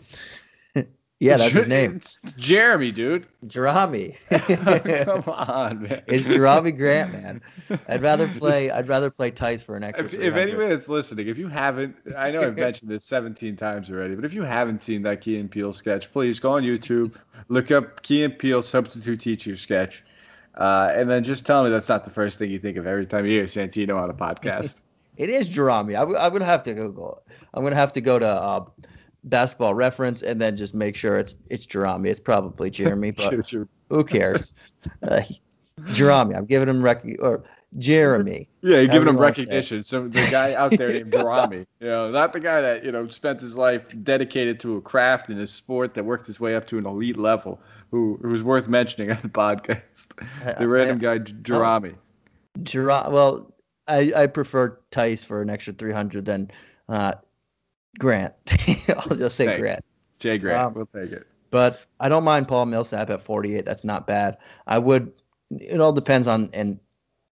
[1.21, 1.97] yeah, that's his name.
[1.97, 3.27] It's Jeremy, dude.
[3.47, 4.17] Jerami.
[5.05, 6.03] Come on, man.
[6.07, 7.43] It's Jerami Grant, man.
[7.89, 8.71] I'd rather play.
[8.71, 10.07] I'd rather play Tice for an extra.
[10.07, 13.91] If, if anyone that's listening, if you haven't, I know I've mentioned this 17 times
[13.91, 17.17] already, but if you haven't seen that Key and Peele sketch, please go on YouTube,
[17.51, 20.03] look up Key and Peele substitute teacher sketch,
[20.55, 23.05] uh, and then just tell me that's not the first thing you think of every
[23.05, 24.77] time you hear Santino on a podcast.
[25.17, 25.97] It is Jerami.
[25.97, 27.35] I, am gonna have to Google it.
[27.55, 28.65] I'm gonna have to go to uh,
[29.25, 32.09] Basketball Reference and then just make sure it's it's Jerami.
[32.09, 33.53] It's probably Jeremy, but
[33.91, 34.55] who cares?
[35.03, 35.21] Uh,
[35.87, 36.37] Jerami.
[36.37, 37.43] I'm giving him rec or
[37.79, 38.49] Jeremy.
[38.63, 39.83] Yeah, you're giving him recognition.
[39.83, 43.09] So the guy out there named Jerami, you know, not the guy that you know
[43.09, 46.67] spent his life dedicated to a craft and a sport that worked his way up
[46.69, 47.61] to an elite level.
[47.91, 50.59] Who, who was worth mentioning on the podcast?
[50.59, 51.97] The random guy Jerami.
[52.61, 53.11] Jerami.
[53.11, 53.53] Well,
[53.89, 56.51] I, I prefer Tice for an extra 300 than
[56.89, 57.13] uh,
[57.99, 58.35] Grant.
[58.89, 59.61] I'll just say Thanks.
[59.61, 59.85] Grant.
[60.19, 61.27] Jay Grant, um, we'll take it.
[61.51, 63.65] But I don't mind Paul Millsap at 48.
[63.65, 64.39] That's not bad.
[64.67, 65.13] I would.
[65.51, 66.79] It all depends on and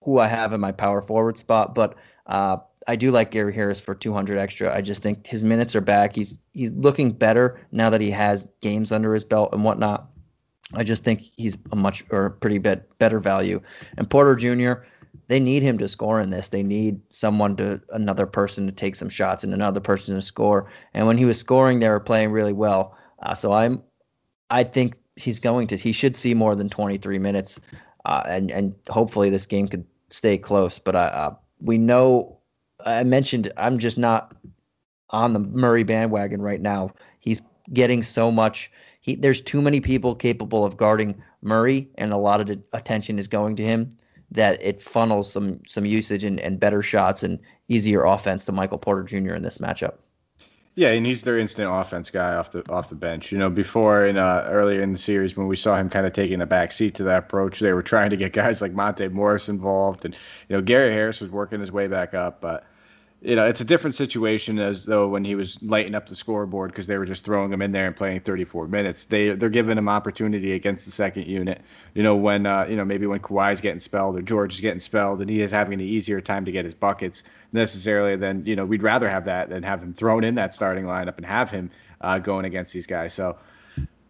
[0.03, 2.57] who I have in my power forward spot, but uh,
[2.88, 4.75] I do like Gary Harris for 200 extra.
[4.75, 6.15] I just think his minutes are back.
[6.15, 10.09] He's he's looking better now that he has games under his belt and whatnot.
[10.73, 13.61] I just think he's a much or pretty bit better value.
[13.97, 14.84] And Porter Jr
[15.28, 16.49] they need him to score in this.
[16.49, 20.70] They need someone to another person to take some shots and another person to score.
[20.93, 22.97] And when he was scoring, they were playing really well.
[23.24, 23.82] Uh, so I'm,
[24.49, 25.78] I think he's going to.
[25.78, 27.59] He should see more than 23 minutes,
[28.05, 30.80] uh, and and hopefully this game could stay close.
[30.80, 32.38] But I, uh, we know
[32.86, 34.36] I mentioned I'm just not
[35.12, 36.91] on the Murray bandwagon right now.
[37.20, 37.41] He's
[37.74, 38.72] getting so much.
[39.01, 43.20] He there's too many people capable of guarding Murray, and a lot of the attention
[43.20, 43.89] is going to him.
[44.32, 48.77] That it funnels some some usage and, and better shots and easier offense to Michael
[48.77, 49.34] Porter Jr.
[49.34, 49.95] in this matchup.
[50.75, 53.32] Yeah, and he's their instant offense guy off the off the bench.
[53.32, 56.13] You know, before in uh, earlier in the series when we saw him kind of
[56.13, 59.09] taking a back seat to that approach, they were trying to get guys like Monte
[59.09, 60.15] Morris involved, and
[60.47, 62.65] you know Gary Harris was working his way back up, but
[63.24, 66.72] you know, it's a different situation as though when he was lighting up the scoreboard
[66.72, 69.05] because they were just throwing him in there and playing 34 minutes.
[69.05, 71.61] They they're giving him opportunity against the second unit.
[71.93, 74.80] You know, when uh, you know maybe when Kawhi's getting spelled or George is getting
[74.80, 78.15] spelled and he is having an easier time to get his buckets necessarily.
[78.15, 81.17] Then you know we'd rather have that than have him thrown in that starting lineup
[81.17, 81.69] and have him
[82.01, 83.13] uh, going against these guys.
[83.13, 83.38] So.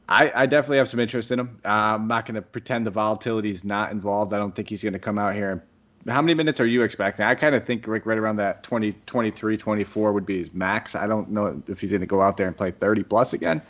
[0.10, 1.58] I, I, definitely have some interest in him.
[1.64, 4.34] Uh, I'm not going to pretend the volatility is not involved.
[4.34, 5.62] I don't think he's going to come out here and
[6.08, 7.26] how many minutes are you expecting?
[7.26, 10.96] I kind of think like right around that 20, 23, 24 would be his max.
[10.96, 13.62] I don't know if he's going to go out there and play 30 plus again,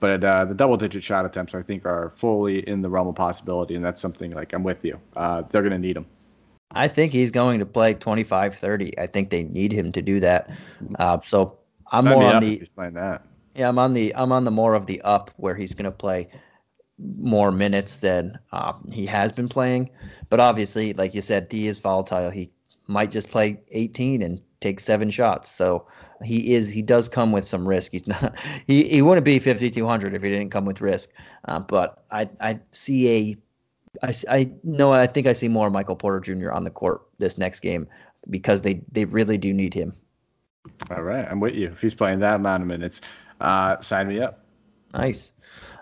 [0.00, 3.14] but uh, the double digit shot attempts I think are fully in the realm of
[3.14, 4.98] possibility, and that's something like I'm with you.
[5.16, 6.06] Uh, they're going to need him.
[6.72, 8.98] I think he's going to play 25, 30.
[8.98, 10.50] I think they need him to do that.
[10.98, 11.58] Uh, so
[11.92, 12.62] I'm Sign more on the.
[13.54, 15.90] Yeah, I'm on the I'm on the more of the up where he's going to
[15.90, 16.28] play
[16.98, 19.90] more minutes than uh, he has been playing.
[20.28, 22.30] But obviously, like you said, D is volatile.
[22.30, 22.50] He
[22.86, 25.50] might just play 18 and take seven shots.
[25.50, 25.86] So
[26.24, 27.92] he is he does come with some risk.
[27.92, 28.34] He's not
[28.66, 31.10] he, he wouldn't be 5200 if he didn't come with risk.
[31.46, 33.36] Uh, but I I see a
[34.02, 36.52] I I know I think I see more Michael Porter Jr.
[36.52, 37.86] on the court this next game
[38.30, 39.94] because they they really do need him.
[40.90, 41.68] All right, I'm with you.
[41.68, 43.00] If he's playing that amount of minutes,
[43.40, 44.44] uh, sign me up.
[44.94, 45.32] Nice.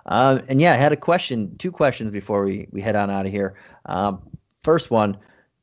[0.07, 3.27] Uh, and yeah, I had a question, two questions before we, we head on out
[3.27, 3.55] of here.
[3.87, 4.23] Um,
[4.63, 5.17] first one,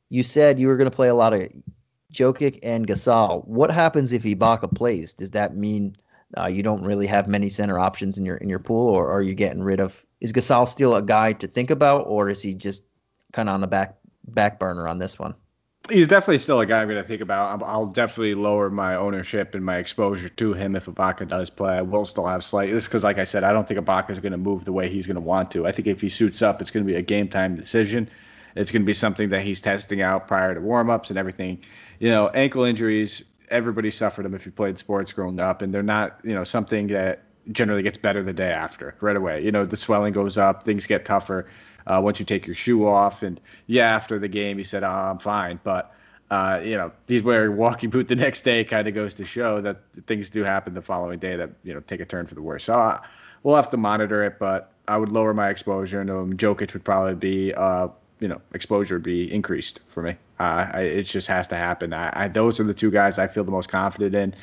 [0.10, 1.48] you said you were going to play a lot of
[2.14, 3.48] Jokic and Gasol.
[3.48, 5.14] What happens if Ibaka plays?
[5.14, 5.96] Does that mean
[6.38, 9.22] uh, you don't really have many center options in your in your pool, or are
[9.22, 10.06] you getting rid of?
[10.20, 12.84] Is Gasol still a guy to think about, or is he just
[13.34, 15.34] kind of on the back back burner on this one?
[15.90, 17.62] He's definitely still a guy I'm going to think about.
[17.64, 21.74] I'll definitely lower my ownership and my exposure to him if Ibaka does play.
[21.74, 22.72] I will still have slight.
[22.72, 24.90] This because, like I said, I don't think Ibaka is going to move the way
[24.90, 25.66] he's going to want to.
[25.66, 28.10] I think if he suits up, it's going to be a game time decision.
[28.56, 31.64] It's going to be something that he's testing out prior to warmups and everything.
[32.00, 33.24] You know, ankle injuries.
[33.50, 36.88] Everybody suffered them if you played sports growing up, and they're not, you know, something
[36.88, 39.44] that generally gets better the day after, right away.
[39.44, 41.48] You know, the swelling goes up, things get tougher
[41.92, 43.22] uh, once you take your shoe off.
[43.22, 45.60] And yeah, after the game, he said, oh, I'm fine.
[45.64, 45.94] But,
[46.30, 49.60] uh, you know, he's wearing walking boot the next day kind of goes to show
[49.62, 52.42] that things do happen the following day that, you know, take a turn for the
[52.42, 52.64] worse.
[52.64, 53.02] So uh,
[53.44, 56.38] we'll have to monitor it, but I would lower my exposure into him.
[56.38, 57.90] Jokic would probably be, uh,
[58.22, 60.12] you know, exposure be increased for me.
[60.40, 61.92] Uh, I, it just has to happen.
[61.92, 64.34] I, I, those are the two guys I feel the most confident in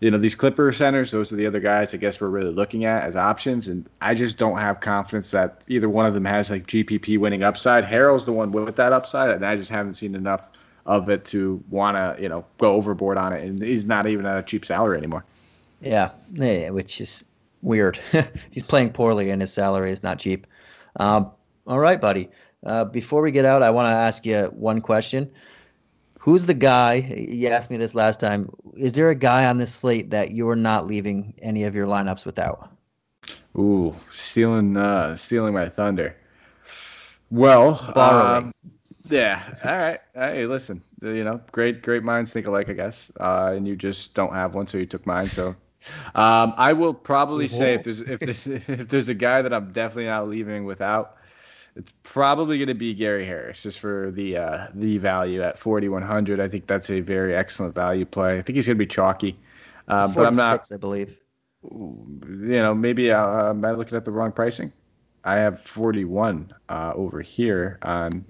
[0.00, 2.84] you know, these Clipper centers, those are the other guys I guess we're really looking
[2.84, 3.68] at as options.
[3.68, 7.42] And I just don't have confidence that either one of them has like GPP winning
[7.42, 7.84] upside.
[7.84, 10.42] Harrell's the one with that upside, and I just haven't seen enough
[10.86, 13.44] of it to want to, you know, go overboard on it.
[13.44, 15.24] And he's not even at a cheap salary anymore.
[15.80, 17.24] Yeah, yeah which is
[17.62, 17.98] weird.
[18.50, 20.46] he's playing poorly, and his salary is not cheap.
[20.96, 21.30] Um,
[21.66, 22.30] all right, buddy.
[22.64, 25.30] Uh, before we get out, I want to ask you one question.
[26.18, 26.94] Who's the guy?
[26.94, 28.50] You asked me this last time.
[28.76, 32.26] Is there a guy on this slate that you're not leaving any of your lineups
[32.26, 32.70] without?
[33.56, 36.16] Ooh, stealing, uh, stealing my thunder.
[37.30, 38.52] Well, um,
[39.08, 39.42] yeah.
[39.64, 40.00] All right.
[40.14, 40.82] Hey, listen.
[41.02, 43.10] You know, great, great minds think alike, I guess.
[43.20, 45.28] Uh, and you just don't have one, so you took mine.
[45.28, 45.48] So,
[46.14, 49.72] um, I will probably say if there's if there's if there's a guy that I'm
[49.72, 51.17] definitely not leaving without,
[51.78, 56.40] it's probably going to be Gary Harris just for the uh, the value at 4100.
[56.40, 58.36] I think that's a very excellent value play.
[58.36, 59.38] I think he's going to be chalky,
[59.86, 60.70] uh, but I'm not.
[60.72, 61.16] I believe.
[61.62, 64.72] You know, maybe uh, am I looking at the wrong pricing?
[65.24, 68.24] I have 41 uh, over here on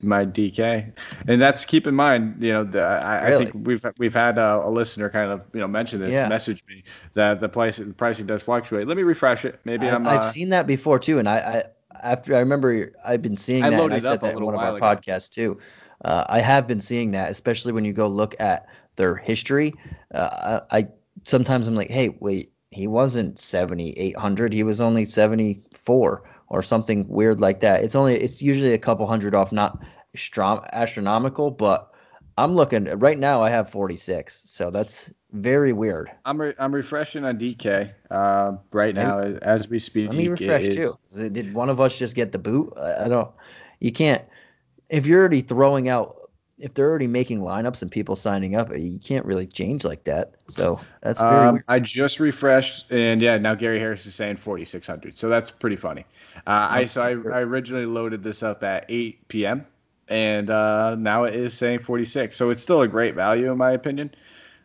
[0.00, 0.94] my DK,
[1.26, 2.36] and that's keep in mind.
[2.38, 3.34] You know, the, I, really?
[3.34, 6.28] I, think we've we've had a, a, listener kind of you know mention this, yeah.
[6.28, 8.86] message me that the price the pricing does fluctuate.
[8.86, 9.58] Let me refresh it.
[9.64, 11.64] Maybe I, am I've uh, seen that before too, and I,
[12.02, 13.80] after I remember I've been seeing I that.
[13.80, 14.84] And I said that in one of our ago.
[14.84, 15.58] podcasts too.
[16.04, 19.74] Uh, I have been seeing that, especially when you go look at their history.
[20.14, 20.88] Uh, I, I,
[21.24, 24.52] sometimes I'm like, hey, wait, he wasn't 70, 800.
[24.52, 27.82] He was only 74 or something weird like that.
[27.82, 29.82] It's only it's usually a couple hundred off, not
[30.14, 31.87] strong astronomical, but
[32.38, 33.42] I'm looking right now.
[33.42, 36.10] I have 46, so that's very weird.
[36.24, 40.08] I'm re- I'm refreshing on DK uh, right now as we speak.
[40.08, 40.94] Let me refresh too.
[41.16, 42.72] Did one of us just get the boot?
[42.78, 43.30] I don't.
[43.80, 44.24] You can't.
[44.88, 46.18] If you're already throwing out
[46.58, 50.34] if they're already making lineups and people signing up, you can't really change like that.
[50.48, 51.46] So that's very.
[51.48, 55.16] Um, I just refreshed, and yeah, now Gary Harris is saying 4600.
[55.16, 56.04] So that's pretty funny.
[56.46, 59.66] Uh, I so I, I originally loaded this up at 8 p.m.
[60.08, 62.36] and uh, now it is saying 46.
[62.36, 64.10] So it's still a great value in my opinion.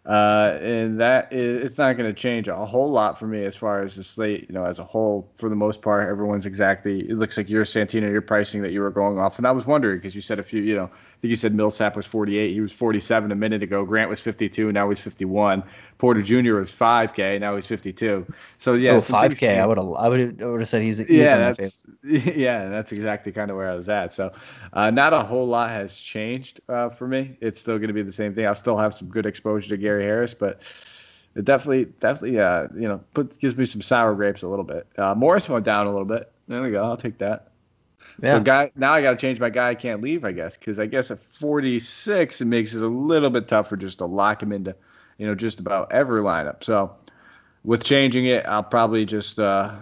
[0.06, 3.56] Uh, and that is, it's not going to change a whole lot for me as
[3.56, 5.32] far as the slate, you know, as a whole.
[5.36, 7.10] For the most part, everyone's exactly.
[7.10, 9.66] It looks like your Santino, your pricing that you were going off, and I was
[9.66, 10.89] wondering because you said a few, you know,
[11.24, 12.52] think you said Millsap was 48.
[12.52, 13.86] He was 47 a minute ago.
[13.86, 14.74] Grant was 52.
[14.74, 15.64] Now he's 51.
[15.98, 16.56] Porter Jr.
[16.56, 17.40] was 5K.
[17.40, 18.28] Now he's 52.
[18.58, 19.58] So yeah, oh, 5K.
[19.58, 19.88] I would have.
[19.88, 20.98] I would have said he's.
[20.98, 24.12] he's yeah, that's yeah, that's exactly kind of where I was at.
[24.12, 24.34] So
[24.74, 27.38] uh, not a whole lot has changed uh, for me.
[27.40, 28.46] It's still going to be the same thing.
[28.46, 30.62] I'll still have some good exposure to Gary Harris, but
[31.36, 34.88] it definitely, definitely, uh, you know, put, gives me some sour grapes a little bit.
[34.98, 36.34] Uh, Morris went down a little bit.
[36.50, 36.84] There we go.
[36.84, 37.53] I'll take that.
[38.22, 38.38] Yeah.
[38.38, 39.70] So guy, now I got to change my guy.
[39.70, 43.30] I can't leave, I guess, because I guess at 46 it makes it a little
[43.30, 44.76] bit tougher just to lock him into,
[45.18, 46.64] you know, just about every lineup.
[46.64, 46.95] So
[47.64, 49.74] with changing it, I'll probably just, uh,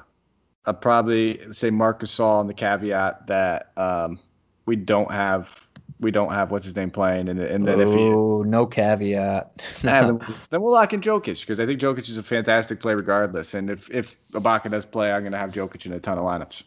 [0.65, 4.19] I'll probably say Marcus Gasol on the caveat that um,
[4.65, 5.67] we don't have
[6.01, 10.19] we don't have what's his name playing, and, and then if he no caveat, then,
[10.49, 13.53] then, we'll lock in Jokic because I think Jokic is a fantastic play regardless.
[13.53, 16.25] And if if Ibaka does play, I'm going to have Jokic in a ton of
[16.25, 16.63] lineups.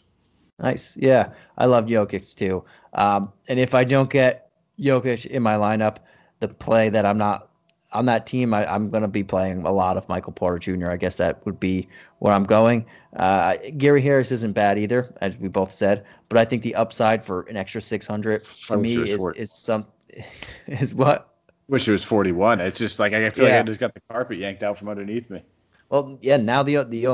[0.58, 0.96] Nice.
[0.96, 2.64] Yeah, I love Jokic too.
[2.92, 5.98] Um, and if I don't get Jokic in my lineup,
[6.40, 7.48] the play that I'm not
[7.92, 10.90] on that team, I, am going to be playing a lot of Michael Porter Jr.
[10.90, 11.88] I guess that would be
[12.18, 12.84] where I'm going.
[13.16, 17.24] Uh, Gary Harris isn't bad either, as we both said, but I think the upside
[17.24, 19.86] for an extra 600 to me is, is some
[20.66, 21.30] is what.
[21.68, 22.60] Wish it was 41.
[22.60, 23.56] It's just like I feel yeah.
[23.56, 25.42] like I just got the carpet yanked out from underneath me.
[25.88, 26.36] Well, yeah.
[26.36, 27.06] Now the the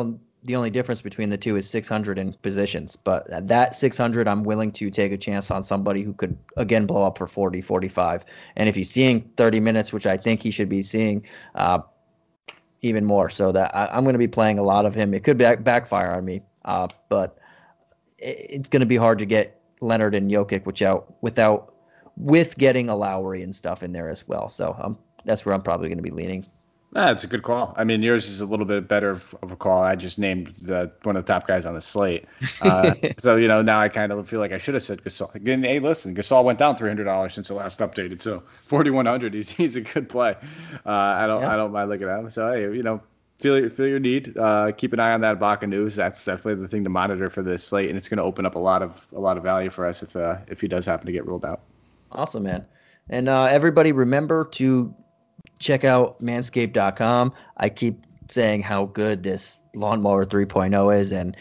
[0.44, 2.96] the only difference between the two is 600 in positions.
[2.96, 6.86] But at that 600, I'm willing to take a chance on somebody who could, again,
[6.86, 8.24] blow up for 40, 45.
[8.56, 11.80] And if he's seeing 30 minutes, which I think he should be seeing, uh,
[12.80, 13.28] even more.
[13.28, 15.12] So that I, am going to be playing a lot of him.
[15.12, 17.36] It could back, backfire on me, uh, but
[18.18, 21.74] it, it's going to be hard to get Leonard and Jokic without, without
[22.16, 24.48] with getting a Lowry and stuff in there as well.
[24.48, 26.46] So um, that's where I'm probably going to be leaning.
[26.92, 27.72] That's a good call.
[27.76, 29.80] I mean, yours is a little bit better of a call.
[29.80, 32.26] I just named the one of the top guys on the slate,
[32.62, 35.32] uh, so you know now I kind of feel like I should have said Gasol.
[35.36, 38.90] Again, hey, listen, Gasol went down three hundred dollars since the last updated, so forty
[38.90, 39.34] one hundred.
[39.34, 40.34] He's he's a good play.
[40.84, 41.52] Uh, I don't yeah.
[41.52, 42.30] I don't mind looking at him.
[42.32, 43.00] So hey, you know,
[43.38, 44.36] feel feel your need.
[44.36, 45.94] Uh, keep an eye on that Ibaka news.
[45.94, 48.56] That's definitely the thing to monitor for this slate, and it's going to open up
[48.56, 51.06] a lot of a lot of value for us if uh, if he does happen
[51.06, 51.60] to get ruled out.
[52.10, 52.66] Awesome, man.
[53.08, 54.92] And uh, everybody, remember to
[55.60, 57.32] check out manscaped.com.
[57.58, 61.36] I keep saying how good this lawnmower 3.0 is, and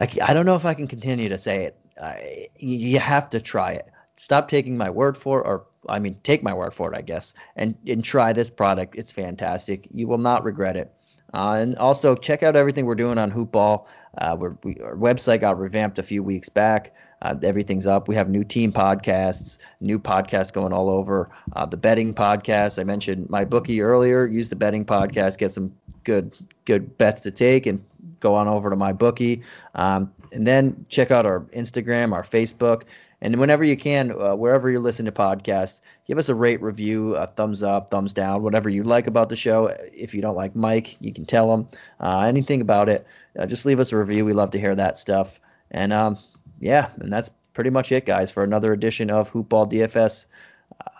[0.00, 1.78] I, I don't know if I can continue to say it.
[2.02, 3.86] I, you have to try it.
[4.16, 7.02] Stop taking my word for it, or I mean, take my word for it, I
[7.02, 8.96] guess, and and try this product.
[8.96, 9.86] It's fantastic.
[9.92, 10.92] You will not regret it.
[11.34, 13.86] Uh, and also check out everything we're doing on Hoopball.
[14.18, 16.94] Uh, we, our website got revamped a few weeks back.
[17.22, 18.08] Uh, everything's up.
[18.08, 21.30] We have new team podcasts, new podcasts going all over.
[21.54, 22.78] Uh, the betting podcast.
[22.78, 24.26] I mentioned my bookie earlier.
[24.26, 25.38] Use the betting podcast.
[25.38, 25.72] Get some
[26.04, 27.84] good good bets to take and
[28.20, 29.42] go on over to my bookie.
[29.74, 32.82] Um, and then check out our Instagram, our Facebook.
[33.22, 37.14] And whenever you can, uh, wherever you listen to podcasts, give us a rate review,
[37.16, 39.66] a thumbs up, thumbs down, whatever you like about the show.
[39.92, 41.66] If you don't like Mike, you can tell him
[42.00, 43.06] uh, anything about it.
[43.38, 44.24] Uh, just leave us a review.
[44.24, 45.40] We love to hear that stuff.
[45.70, 46.18] And um,
[46.60, 50.26] yeah, and that's pretty much it, guys, for another edition of Hoopball DFS.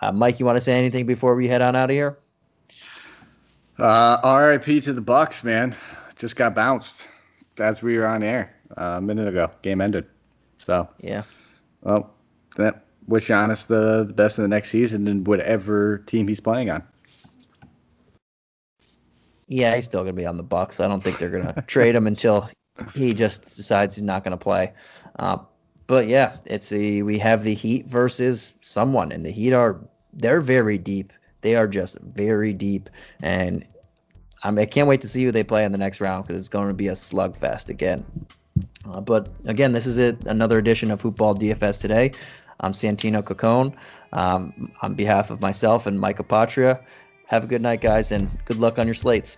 [0.01, 2.17] Uh, Mike, you want to say anything before we head on out of here?
[3.77, 5.75] Uh, RIP to the Bucks, man.
[6.15, 7.09] Just got bounced.
[7.55, 9.51] That's we were on air uh, a minute ago.
[9.61, 10.05] Game ended.
[10.57, 11.23] So yeah.
[11.81, 12.11] Well,
[12.55, 16.69] that wish Giannis the, the best in the next season and whatever team he's playing
[16.69, 16.83] on.
[19.47, 20.79] Yeah, he's still gonna be on the Bucks.
[20.79, 22.49] I don't think they're gonna trade him until
[22.93, 24.73] he just decides he's not gonna play.
[25.19, 25.37] Uh,
[25.87, 29.79] but yeah, it's a we have the Heat versus someone, and the Heat are
[30.13, 31.13] they're very deep.
[31.41, 32.89] They are just very deep,
[33.21, 33.65] and
[34.43, 36.67] I can't wait to see who they play in the next round because it's going
[36.67, 38.05] to be a slugfest again.
[38.89, 40.17] Uh, but again, this is it.
[40.25, 42.11] Another edition of Hoopball DFS today.
[42.59, 43.75] I'm Santino Cocone.
[44.13, 46.79] Um, on behalf of myself and Micah Patria,
[47.25, 49.37] have a good night, guys, and good luck on your slates.